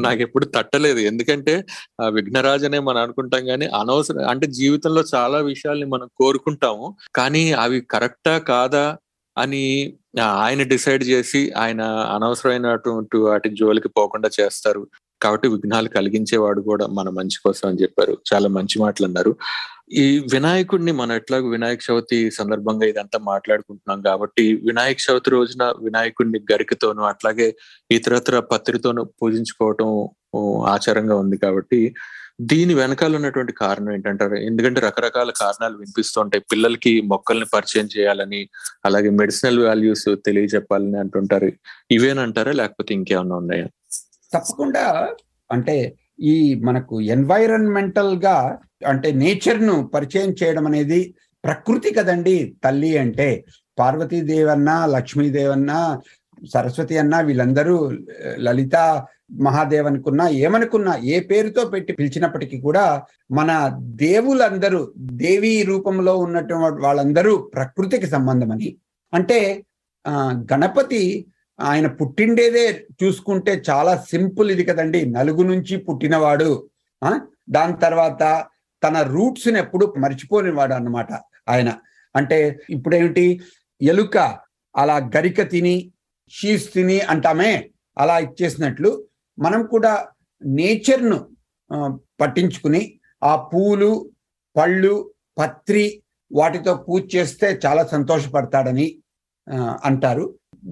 నాకు 0.00 0.20
ఎప్పుడు 0.20 0.44
తట్టలేదు. 0.44 0.98
ఎందుకంటే 0.98 1.64
ఆ 2.02 2.08
విఘ్నరాజనే 2.08 2.78
మనం 2.78 2.98
అనుకుంటాం 2.98 3.46
కానీ 3.46 3.66
అనవసరం 3.66 4.28
అంటే 4.28 4.46
జీవితంలో 4.46 5.04
చాలా 5.14 5.38
విషయాల్ని 5.38 5.86
మనం 5.86 6.08
కోరుకుంటాము. 6.16 6.96
కానీ 7.14 7.52
అవి 7.52 7.80
కరెక్టా 7.80 8.38
కాదా 8.38 8.96
అని 9.38 9.92
ఆయన 10.20 10.62
డిసైడ్ 10.62 11.04
చేసి 11.04 11.52
ఆయన 11.52 11.82
అనవసరమైనటువంటి 11.82 13.16
వాటి 13.16 13.48
జోలికి 13.48 13.88
పోకుండా 13.88 14.30
చేస్తారు. 14.40 14.86
కాబట్టి 15.22 15.48
విఘ్నాలు 15.48 15.88
కలిగించేవాడు 15.88 16.60
కూడా 16.60 16.86
మన 16.86 17.08
మంచి 17.08 17.38
కోసం 17.44 17.68
అని 17.68 17.78
చెప్పారు. 17.82 18.18
చాలా 18.34 18.48
మంచి 18.48 18.78
మాటలు 18.78 19.06
అన్నారు. 19.06 19.36
ఈ 19.90 20.04
వినాయకుడిని 20.32 20.92
మనం 20.92 21.14
ఎట్లాగో 21.14 21.48
వినాయక 21.48 21.80
చవితి 21.90 22.30
సందర్భంగా 22.30 22.86
ఇదంతా 22.86 23.18
మాట్లాడుకుంటున్నాం 23.18 24.02
కాబట్టి 24.02 24.44
వినాయక 24.62 24.98
చవితి 25.10 25.30
రోజున 25.30 25.64
వినాయకుడిని 25.82 26.38
గరికతోనూ 26.52 27.02
అట్లాగే 27.02 27.48
ఇతరత్ర 27.90 28.38
పత్రితోనూ 28.52 29.04
పూజించుకోవటం 29.04 29.90
ఆచారంగా 30.66 31.14
ఉంది 31.14 31.36
కాబట్టి 31.36 31.80
దీని 32.40 32.74
వెనకాల 32.74 33.16
ఉన్నటువంటి 33.16 33.52
కారణం 33.52 33.90
ఏంటంటారు? 33.92 34.36
ఎందుకంటే 34.36 34.80
రకరకాల 34.80 35.30
కారణాలు 35.30 35.76
వినిపిస్తూ 35.76 36.20
ఉంటాయి 36.20 36.42
పిల్లలకి 36.50 37.00
మొక్కల్ని 37.00 37.46
పరిచయం 37.54 37.88
చేయాలని 37.96 38.40
అలాగే 38.84 39.10
మెడిసినల్ 39.10 39.58
వాల్యూస్ 39.58 40.08
తెలియజెప్పాలని 40.26 40.98
అంటుంటారు. 40.98 41.50
ఇవేనంటారా? 41.90 42.52
లేకపోతే 42.52 42.94
ఇంకేమన్నా 42.94 43.36
ఉన్నాయా? 43.36 43.68
తప్పకుండా. 44.32 44.84
అంటే 45.50 45.76
ఈ 46.24 46.54
మనకు 46.62 47.00
ఎన్వైరన్మెంటల్గా 47.00 48.36
అంటే 48.90 49.08
నేచర్ను 49.22 49.74
పరిచయం 49.94 50.30
చేయడం 50.40 50.66
అనేది 50.66 51.00
ప్రకృతి 51.44 51.90
కదండి 51.94 52.36
తల్లి 52.64 52.92
అంటే. 52.98 53.28
పార్వతీదేవన్నా 53.78 54.76
లక్ష్మీదేవన్నా 54.86 55.80
సరస్వతి 56.52 56.94
అన్నా 56.98 57.18
వీళ్ళందరూ 57.20 57.74
లలిత 58.36 58.76
మహాదేవ్ 59.40 59.86
అనుకున్నా 59.86 60.24
ఏమనుకున్నా 60.44 60.92
ఏ 61.12 61.20
పేరుతో 61.20 61.62
పెట్టి 61.64 61.92
పిలిచినప్పటికీ 61.92 62.56
కూడా 62.60 62.84
మన 63.30 63.50
దేవులందరూ 63.80 64.80
దేవీ 64.98 65.54
రూపంలో 65.62 66.14
ఉన్నటువంటి 66.18 66.82
వాళ్ళందరూ 66.86 67.36
ప్రకృతికి 67.54 68.06
సంబంధమని. 68.06 68.68
అంటే 69.12 69.38
ఆ 70.06 70.14
గణపతి 70.52 71.02
ఆయన 71.60 71.86
పుట్టిండేదే 71.98 72.66
చూసుకుంటే 73.02 73.52
చాలా 73.70 73.92
సింపుల్ 74.10 74.48
ఇది 74.50 74.64
కదండి. 74.64 75.00
నలుగు 75.16 75.42
నుంచి 75.42 75.76
పుట్టినవాడు 75.76 76.50
దాని 77.50 77.74
తర్వాత 77.82 78.22
తన 78.84 78.96
రూట్స్ని 79.14 79.58
ఎప్పుడు 79.58 79.84
మర్చిపోనివాడు 80.04 80.74
అన్నమాట 80.78 81.10
ఆయన. 81.48 81.70
అంటే 82.14 82.38
ఇప్పుడేమిటి 82.70 83.26
ఎలుక 83.80 84.16
అలా 84.74 84.96
గరిక 85.16 85.40
తిని 85.52 85.76
షీస్ 86.32 86.66
తిని 86.74 86.98
అంటామే? 87.12 87.52
అలా 87.98 88.16
ఇచ్చేసినట్లు 88.18 88.90
మనం 89.38 89.60
కూడా 89.66 89.92
నేచర్ను 90.42 91.18
పట్టించుకుని 92.20 92.82
ఆ 93.22 93.34
పూలు 93.50 93.90
పళ్ళు 94.56 94.94
పత్రి 95.38 95.84
వాటితో 96.30 96.72
పూజ 96.86 97.02
చేస్తే 97.14 97.48
చాలా 97.64 97.82
సంతోషపడతాడని 97.86 98.86
అంటారు. 99.84 100.24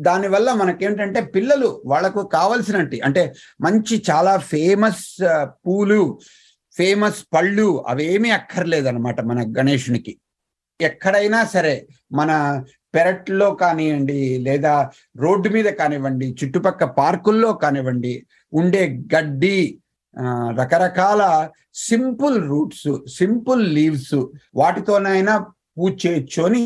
దానివల్ల 0.08 0.48
మనకేంటంటే 0.52 1.20
పిల్లలు 1.34 1.68
వాళ్ళకు 1.86 2.20
కావలసినట్టు 2.34 2.98
అంటే 3.04 3.22
మంచి 3.60 3.94
చాలా 4.10 4.34
ఫేమస్ 4.52 5.04
పూలు 5.66 6.00
ఫేమస్ 6.76 7.20
పళ్ళు 7.34 7.66
అవేమీ 7.88 8.30
అక్కర్లేదన్నమాట 8.30 9.20
మన 9.22 9.40
గణేషునికి. 9.58 10.12
ఎక్కడైనా 10.80 11.40
సరే 11.46 11.74
మన 12.12 12.30
పెరట్లో 12.94 13.48
కానివ్వండి 13.54 14.16
లేదా 14.38 14.72
రోడ్డు 15.16 15.48
మీద 15.48 15.68
కానివ్వండి 15.72 16.26
చుట్టుపక్క 16.40 16.84
పార్కుల్లో 16.98 17.52
కానివ్వండి 17.62 18.14
ఉండే 18.52 18.82
గడ్డి 19.14 19.56
ఆ, 20.16 20.24
రకరకాల 20.58 21.22
సింపుల్ 21.82 22.36
రూట్స్ 22.48 22.88
సింపుల్ 23.12 23.62
లీవ్స్ 23.74 24.16
వాటితోనైనా 24.54 25.34
పూజ 25.76 25.92
చేయొచ్చు 26.02 26.40
అని 26.42 26.64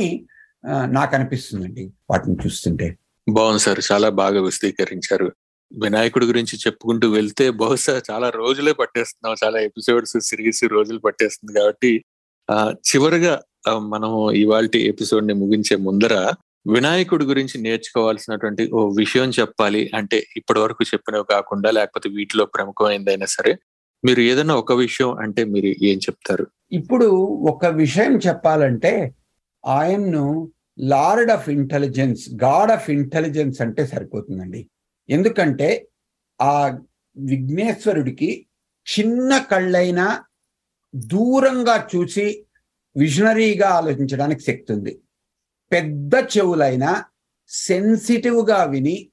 నాకు 0.88 1.12
అనిపిస్తుందండి 1.16 1.84
వాటిని 2.10 2.36
చూస్తుంటే. 2.44 2.86
బాగుంది 3.26 3.62
సార్. 3.62 3.80
చాలా 3.90 4.08
బాగా 4.18 4.40
విశదీకరించారు 4.40 5.28
వినాయకుడి 5.72 6.26
గురించి 6.26 6.58
చెప్పుకుంటూ 6.58 7.10
వెళ్తే 7.10 7.50
బహుశా 7.50 8.02
చాలా 8.10 8.30
రోజులే 8.30 8.72
పట్టేస్తున్నాం. 8.72 9.36
చాలా 9.44 9.60
ఎపిసోడ్స్ 9.60 10.20
సిరీస్ 10.20 10.64
రోజులు 10.64 10.98
పట్టేస్తుంది 10.98 11.60
కాబట్టి 11.60 12.04
ఆ 12.50 12.74
చివరిగా 12.94 13.42
మనము 13.68 13.88
మనం 13.88 14.30
ఇవాళ 14.30 14.68
ఎపిసోడ్ని 14.74 15.34
ముగించే 15.34 15.76
ముందర 15.76 16.32
వినాయకుడి 16.66 17.24
గురించి 17.24 17.62
నేర్చుకోవాల్సినటువంటి 17.62 18.70
ఓ 18.70 18.88
విషయం 18.88 19.30
చెప్పాలి. 19.30 19.90
అంటే 19.94 20.26
ఇప్పటి 20.36 20.60
వరకు 20.60 20.84
చెప్పినవి 20.84 21.24
కాకుండా 21.30 21.70
లేకపోతే 21.70 22.08
వీటిలో 22.08 22.44
ప్రముఖమైందైనా 22.44 23.26
సరే 23.26 23.58
మీరు 24.04 24.20
ఏదైనా 24.20 24.54
ఒక 24.54 24.72
విషయం 24.72 25.18
అంటే 25.18 25.44
మీరు 25.44 25.66
ఏం 25.66 25.98
చెప్తారు? 25.98 26.46
ఇప్పుడు 26.72 27.06
ఒక 27.50 27.66
విషయం 27.66 28.16
చెప్పాలంటే 28.16 29.14
ఆయన్ను 29.66 30.52
lord 30.78 31.30
of 31.30 31.48
intelligence 31.48 32.30
god 32.44 32.70
of 32.70 32.90
intelligence 32.90 33.60
అంటే 33.60 33.86
సరిపోతుందండి. 33.86 34.68
ఎందుకంటే 35.08 35.88
ఆ 36.40 36.78
విఘ్నేశ్వరుడికి 37.16 38.46
చిన్న 38.86 39.38
కళ్ళైనా 39.50 40.06
దూరంగా 40.94 41.88
చూసి 41.96 42.26
విజనరీగా 42.96 43.68
ఆలోచించడానికి 43.68 44.40
శక్తి 44.40 44.72
ఉంది 44.72 44.92
పెద్ద 45.72 46.14
చెవులైనా 46.14 47.04
సెన్సిటివ్గా 47.50 48.64
విని 48.64 49.10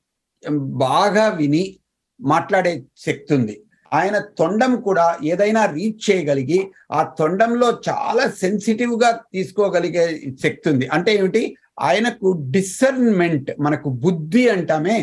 బాగా 0.78 1.30
విని 1.30 1.80
మాట్లాడే 2.20 2.84
శక్తి 2.98 3.34
ఉంది 3.34 3.56
ఆయన 3.94 4.18
తొండం 4.38 4.82
కూడా 4.82 5.18
ఏదైనా 5.24 5.66
రీచ్ 5.66 6.12
చేయగలిగి 6.12 6.60
ఆ 6.92 7.04
తొండంలో 7.04 7.80
చాలా 7.90 8.30
సెన్సిటివ్గా 8.30 9.22
తీసుకోగలిగే 9.34 10.06
శక్తి 10.44 10.70
ఉంది 10.70 10.88
అంటే 10.88 11.14
ఏమిటి? 11.16 11.58
ఆయనకు 11.80 12.42
డిసర్న్మెంట్ 12.52 13.52
మనకు 13.60 13.90
బుద్ధి 13.90 14.50
అంటామే 14.50 14.98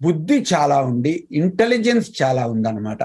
బుద్ధి 0.00 0.46
చాలా 0.52 0.78
ఉండి 0.80 1.28
ఇంటెలిజెన్స్ 1.30 2.22
చాలా 2.22 2.46
ఉందన్నమాట. 2.46 3.02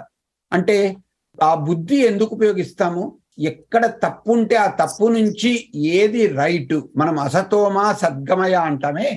అంటే 0.52 0.96
ఆ 1.42 1.56
బుద్ధి 1.56 1.96
ఎందుకు 1.96 2.36
ఉపయోగిస్తాము? 2.36 3.18
ఎక్కడ 3.40 3.86
తప్పు 3.86 4.32
ఉంటే 4.32 4.56
ఆ 4.56 4.68
తప్పు 4.68 5.06
నుంచి 5.08 5.52
ఏది 5.76 6.28
రైట్? 6.28 6.82
మనం 6.98 7.20
అసతోమా 7.20 7.94
సద్గమయ 7.94 8.54
అంటామే. 8.54 9.10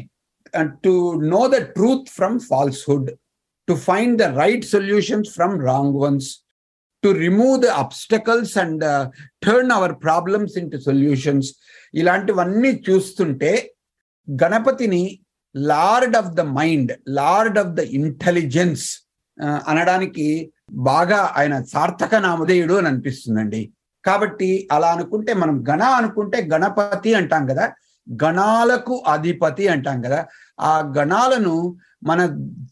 To 0.85 1.21
know 1.25 1.47
the 1.47 1.55
truth 1.55 2.09
from 2.09 2.41
falsehood 2.41 3.11
to 3.69 3.75
find 3.75 4.23
the 4.23 4.23
right 4.23 4.65
solutions 4.65 5.31
from 5.31 5.63
wrong 5.63 5.95
ones 5.95 6.29
to 7.03 7.09
remove 7.09 7.61
the 7.61 7.67
obstacles 7.67 8.59
and 8.59 8.85
turn 9.43 9.71
our 9.71 9.95
problems 10.03 10.59
into 10.59 10.79
solutions 10.81 11.51
ఇలాంటివన్నీ 11.95 12.83
చూస్తుంటే 12.91 13.71
గణపతిని 14.29 15.03
lord 15.55 16.17
of 16.17 16.35
the 16.35 16.40
mind 16.40 16.93
lord 17.09 17.59
of 17.59 17.69
the 17.69 17.81
intelligence 17.81 18.87
అనడానికి 19.69 20.53
బాగా 20.71 21.33
ఆయన 21.37 21.62
సార్థక 21.62 22.14
నామధేయుడు 22.14 22.75
అని 22.75 22.88
అనిపిస్తుందండి. 22.88 23.73
కాబట్టి 24.05 24.69
అలా 24.73 24.93
అనుకుంటే 24.93 25.35
మనం 25.35 25.64
గణ 25.69 25.83
అనుకుంటే 25.83 26.49
గణపతి 26.53 27.14
అంటాం 27.14 27.47
కదా 27.47 27.73
గణాలకు 28.23 29.05
అధిపతి 29.09 29.69
అంటాం 29.69 30.03
కదా. 30.03 30.27
ఆ 30.61 30.93
గణాలను 30.99 31.77
మన 32.05 32.21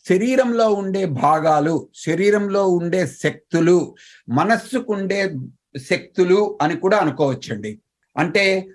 శరీరంలో 0.09 0.68
ఉండే 0.68 1.05
భాగాలు 1.05 1.88
శరీరంలో 1.95 2.68
ఉండే 2.68 3.07
శక్తులు 3.07 3.95
మనస్సుకుండే 4.29 5.35
శక్తులు 5.79 6.59
అని 6.62 6.77
కూడా 6.77 6.99
అనుకోవచ్చండి. 6.99 7.81
అంటే 8.16 8.68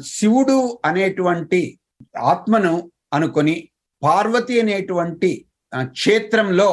శివుడు 0.00 0.78
అనేటువంటి 0.84 1.78
ఆత్మను 2.18 2.91
అనుకొని 3.12 3.54
పార్వతి 4.02 4.54
అనేటువంటి 4.60 5.30
క్షేత్రంలో 5.94 6.70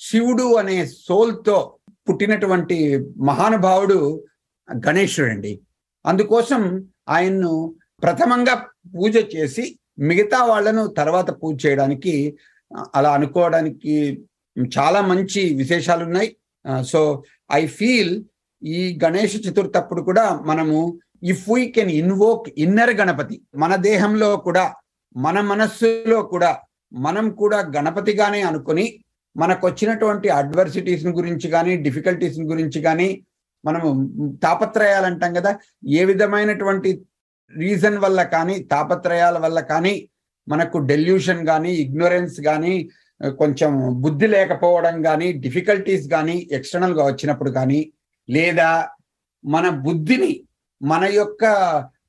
శివుడు 0.00 0.46
అనే 0.56 0.76
సోల్తో 0.98 1.56
పుట్టినటువంటి 2.08 2.78
మహానుభావుడు 3.20 3.98
గణేశుడండి 4.68 5.52
అందుకోసం 6.04 6.62
ఆయన్ను 7.08 7.52
ప్రథమంగా 8.02 8.54
పూజ 8.94 9.16
చేసి 9.34 9.64
మిగతా 10.00 10.38
వాళ్ళను 10.44 10.82
తర్వాత 10.98 11.30
పూజ 11.40 11.54
చేయడానికి 11.66 12.14
అలా 12.94 13.10
అనుకోవడానికి 13.12 13.94
చాలా 14.56 15.00
మంచి 15.02 15.42
విశేషాలు 15.54 16.02
ఉన్నాయి 16.04 16.30
సో 16.84 17.00
ఐ 17.52 17.62
ఫీల్ 17.76 18.12
ఈ 18.62 18.80
గణేష 19.04 19.34
చతుర్థప్పుడు 19.46 20.02
కూడా 20.02 20.24
మనము 20.44 20.78
if 21.24 21.44
we 21.50 21.62
can 21.68 21.92
invoke 21.92 22.46
inner 22.58 22.92
Ganapati 22.92 23.36
మన 23.54 23.72
దేహంలో 23.82 24.30
కూడా 24.36 24.64
మన 25.16 25.36
మనస్సులో 25.42 26.18
కూడా 26.24 26.50
మనం 26.92 27.26
కూడా 27.34 27.58
గణపతిగానే 27.76 28.40
అనుకొని 28.42 28.86
మనకు 29.36 29.64
వచ్చినటువంటి 29.66 30.28
అడ్వర్సిటీస్ 30.34 31.04
గురించి 31.18 31.48
కానీ 31.48 31.72
డిఫికల్టీస్ 31.78 32.38
గురించి 32.52 32.80
కానీ 32.80 33.08
మనము 33.64 33.88
తాపత్రయాలు 34.42 35.06
అంటాం 35.06 35.32
కదా 35.34 35.50
ఏ 35.98 36.04
విధమైనటువంటి 36.04 36.90
రీజన్ 37.54 37.98
వల్ల 37.98 38.20
కానీ 38.32 38.54
తాపత్రయాల 38.70 39.36
వల్ల 39.38 39.60
కానీ 39.70 39.94
మనకు 40.48 40.76
డెల్యూషన్ 40.84 41.42
కానీ 41.46 41.70
ఇగ్నోరెన్స్ 41.76 42.36
కానీ 42.40 42.74
కొంచెం 43.20 43.72
బుద్ధి 44.00 44.26
లేకపోవడం 44.26 44.96
కానీ 45.02 45.26
డిఫికల్టీస్ 45.40 46.06
కానీ 46.08 46.36
ఎక్స్టర్నల్గా 46.52 47.02
వచ్చినప్పుడు 47.04 47.50
కానీ 47.50 47.80
లేదా 48.28 48.70
మన 49.44 49.66
బుద్ధిని 49.84 50.32
మన 50.80 51.04
యొక్క 51.12 51.44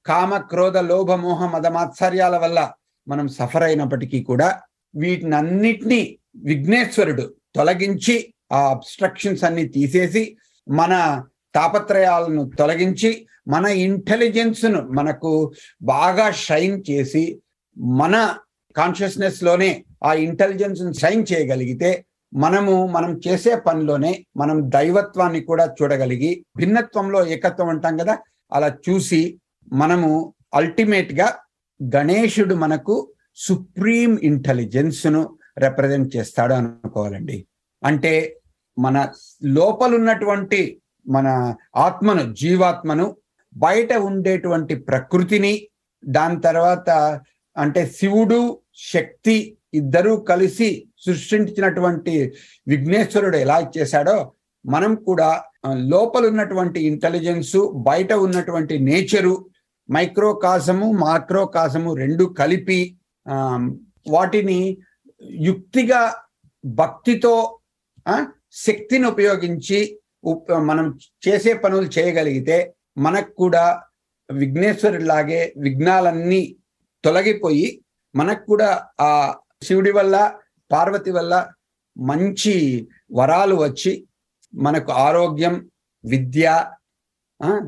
కామ 0.07 0.37
క్రోధ 0.51 0.77
లోభ 0.85 1.11
మోహ 1.17 1.45
మదమాత్సర్యాల 1.45 2.35
వల్ల 2.37 2.59
మనం 3.07 3.25
సఫర్ 3.29 3.63
అయినప్పటికీ 3.63 4.19
కూడా 4.23 4.49
వీటిని 4.93 5.35
అన్నిటినీ 5.35 6.01
విఘ్నేశ్వరుడు 6.45 7.25
తొలగించి 7.55 8.15
ఆ 8.53 8.61
అబ్స్ట్రక్షన్స్ 8.71 9.43
అన్ని 9.43 9.65
తీసేసి 9.69 10.23
మన 10.67 10.93
తాపత్రయాలను 11.55 12.43
తొలగించి 12.57 13.11
మన 13.47 13.65
ఇంటెలిజెన్స్ను 13.85 14.79
మనకు 14.91 15.31
బాగా 15.85 16.27
షైన్ 16.41 16.77
చేసి 16.89 17.23
మన 17.99 18.15
కాన్షియస్నెస్లోనే 18.75 19.69
ఆ 20.03 20.11
ఇంటెలిజెన్స్ను 20.19 20.91
షైన్ 20.93 21.23
చేయగలిగితే 21.31 21.91
మనము 22.33 22.73
మనం 22.87 23.11
చేసే 23.25 23.53
పనిలోనే 23.65 24.11
మనం 24.37 24.57
దైవత్వాన్ని 24.69 25.41
కూడా 25.43 25.65
చూడగలిగి 25.79 26.29
భిన్నత్వంలో 26.57 27.19
ఏకత్వం 27.27 27.69
అంటాం 27.69 27.95
కదా 27.97 28.15
అలా 28.51 28.69
చూసి 28.85 29.21
మనము 29.73 30.09
అల్టిమేట్గా 30.53 31.27
గణేశుడు 31.81 32.55
మనకు 32.55 33.13
సుప్రీం 33.35 34.19
ఇంటెలిజెన్స్ను 34.23 35.37
రిప్రజెంట్ 35.57 36.15
చేస్తాడు 36.15 36.53
అనుకోవాలండి. 36.53 37.47
అంటే 37.83 38.37
మన 38.79 39.09
లోపలున్నటువంటి 39.43 40.81
మన 41.07 41.55
ఆత్మను 41.75 42.33
జీవాత్మను 42.33 43.15
బయట 43.55 43.93
ఉండేటువంటి 43.93 44.75
ప్రకృతిని 44.75 45.67
దాని 46.05 46.41
తర్వాత 46.41 46.89
అంటే 47.57 47.91
శివుడు 47.95 48.59
శక్తి 48.93 49.57
ఇద్దరూ 49.73 50.17
కలిసి 50.17 50.85
సృష్టించినటువంటి 51.05 52.33
విఘ్నేశ్వరుడు 52.67 53.37
ఎలా 53.37 53.71
చేశాడో 53.77 54.31
మనం 54.65 54.95
కూడా 54.95 55.41
లోపల 55.73 56.27
ఉన్నటువంటి 56.27 56.79
ఇంటెలిజెన్సు 56.87 57.73
బయట 57.87 58.13
ఉన్నటువంటి 58.13 58.79
నేచరు 58.79 59.45
మైక్రోకాసము 59.89 60.87
మాక్రోకాసము 60.99 61.91
రెండు 61.93 62.25
కలిపి 62.37 62.79
వాటిని 64.07 64.59
యుక్తిగా 65.47 66.01
భక్తితో 66.63 67.33
శక్తిని 68.65 69.05
ఉపయోగించి 69.05 69.79
మనం 70.69 70.85
చేసే 71.23 71.51
పనులు 71.55 71.87
చేయగలిగితే 71.89 72.57
మనకు 72.97 73.31
కూడా 73.33 73.65
విఘ్నేశ్వరులాగే 74.29 75.41
విఘ్నాలన్నీ 75.57 76.41
తొలగిపోయి 77.03 77.67
మనకు 78.15 78.43
కూడా 78.45 78.69
ఆ 79.01 79.11
శివుడి 79.63 79.91
వల్ల 79.91 80.15
పార్వతి 80.71 81.11
వల్ల 81.11 81.33
మంచి 81.95 82.55
వరాలు 83.13 83.55
వచ్చి 83.55 83.93
మనకు 84.53 84.91
ఆరోగ్యం 85.01 85.55
విద్య 86.03 86.45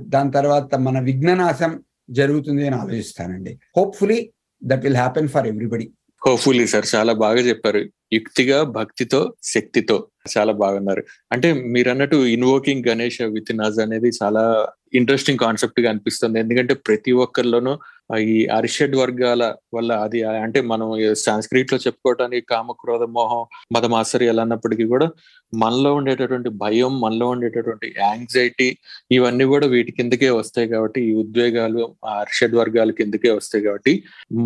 దాని 0.08 0.32
తర్వాత 0.32 0.76
మన 0.86 0.97
విఘ్ననాశం 0.99 1.71
జరుగుతుంది 2.09 2.67
అని 2.67 2.75
ఆలోచిస్తానండి. 2.75 3.59
Hopefully 3.77 4.31
that 4.63 4.83
will 4.83 4.95
happen 4.95 5.27
for 5.27 5.47
everybody 5.47 5.91
hopefully 6.27 6.67
sir 6.67 6.85
చాలా 6.95 7.13
బాగా 7.13 7.39
చెప్పారు. 7.39 7.89
యుక్తిగా 8.13 8.63
భక్తితో 8.63 9.35
శక్తితో 9.43 10.07
చాలా 10.37 10.53
బాగున్నారు 10.53 11.03
అంటే 11.31 11.53
మీరు 11.53 11.89
అన్నట్టు 11.89 12.15
ఇన్వోకింగ్ 12.15 12.87
గణేష్ 12.87 13.21
విత్ 13.21 13.57
నజ్ 13.57 13.79
అనేది 13.79 14.11
చాలా 14.23 14.67
ఇంట్రెస్టింగ్ 14.93 15.37
కాన్సెప్ట్గా 15.37 15.89
అనిపిస్తుంది. 15.89 16.39
ఎందుకంటే 16.39 16.73
ప్రతి 16.73 17.11
ఒక్కరిలోనూ 17.11 17.79
ఈ 18.09 18.37
అరిషడ్ 18.53 18.95
వర్గాల 18.95 19.43
వల్ల 19.73 19.91
అది 20.03 20.19
అంటే 20.37 20.59
మనం 20.63 20.87
సాంస్క్రిట్లో 21.23 21.77
చెప్పుకోవటానికి 21.77 22.45
కామ 22.47 22.71
క్రోధ 22.79 23.03
మోహం 23.13 23.43
మతమాసర్యాలు 23.75 24.41
అన్నప్పటికీ 24.41 24.85
కూడా 24.85 25.07
మనలో 25.53 25.91
ఉండేటటువంటి 25.95 26.49
భయం 26.61 26.93
మనలో 26.99 27.27
ఉండేటటువంటి 27.27 27.87
యాంగ్జైటీ 28.01 28.67
ఇవన్నీ 29.11 29.45
కూడా 29.45 29.67
వీటి 29.67 29.91
కిందకే 29.91 30.31
వస్తాయి 30.31 30.67
కాబట్టి 30.67 31.01
ఈ 31.03 31.13
ఉద్వేగాలు 31.19 31.83
అరిషడ్ 32.15 32.55
వర్గాల 32.55 32.91
కిందకే 32.91 33.31
వస్తాయి 33.31 33.63
కాబట్టి 33.63 33.95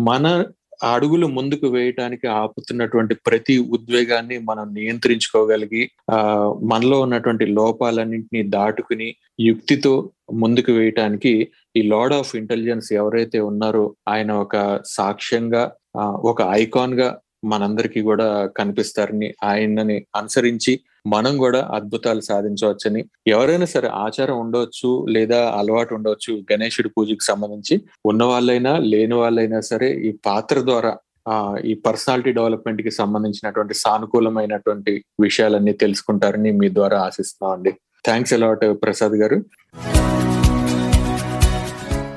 మన 0.04 0.26
అడుగులు 0.86 1.26
ముందుకు 1.28 1.66
వేయటానికి 1.66 2.26
ఆపుతున్నటువంటి 2.34 3.14
ప్రతి 3.26 3.54
ఉద్వేగాన్ని 3.68 4.36
మనం 4.48 4.66
నియంత్రించుకోగలిగి 4.74 5.82
ఆ 6.10 6.18
మనలో 6.64 6.98
ఉన్నటువంటి 7.00 7.46
లోపాలన్నింటినీ 7.52 8.42
దాటుకుని 8.48 9.08
యుక్తితో 9.40 9.94
ముందుకు 10.34 10.70
వేయటానికి 10.72 11.32
ఈ 11.78 11.90
లార్డ్ 11.90 12.14
ఆఫ్ 12.16 12.32
ఇంటెలిజెన్స్ 12.38 12.88
ఎవరైతే 12.98 13.38
ఉన్నారో 13.48 13.84
ఆయన 14.08 14.30
ఒక 14.44 14.56
సాక్ష్యంగా 14.96 15.62
ఆ, 15.98 16.02
ఒక 16.30 16.40
ఐకాన్గా 16.60 17.08
మనందరికీ 17.44 18.00
కూడా 18.06 18.26
కనిపిస్తారని 18.58 19.28
ఆయనని 19.48 19.98
అనుసరించి 20.16 20.72
మనం 21.06 21.34
కూడా 21.42 21.60
అద్భుతాలు 21.76 22.22
సాధించవచ్చని 22.26 23.00
ఎవరైనా 23.32 23.66
సరే 23.72 23.88
ఆచారం 24.02 24.38
ఉండవచ్చు 24.40 24.88
లేదా 25.14 25.40
అలవాటు 25.58 25.92
ఉండవచ్చు 25.98 26.32
గణేశుడి 26.50 26.90
పూజకి 26.94 27.24
సంబంధించి. 27.28 27.74
ఉన్న 28.04 28.22
వాళ్ళైనా 28.30 28.72
లేని 28.90 29.16
వాళ్ళైనా 29.20 29.60
సరే 29.70 29.90
ఈ 30.02 30.12
పాత్ర 30.26 30.58
ద్వారా 30.68 30.92
ఆ 31.26 31.36
ఈ 31.64 31.74
పర్సనాలిటీ 31.84 32.32
డెవలప్మెంట్కి 32.36 32.92
సంబంధించినటువంటి 32.98 33.74
సానుకూలమైనటువంటి 33.82 34.94
విషయాలన్నీ 35.24 35.74
తెలుసుకుంటారని 35.82 36.52
మీ 36.60 36.70
ద్వారా 36.76 36.98
ఆశిస్తున్నాం 37.06 37.54
అండి 37.56 37.72
థ్యాంక్స్ 38.04 38.34
అలాట్ 38.36 38.66
ప్రసాద్ 38.82 39.16
గారు. 39.22 39.38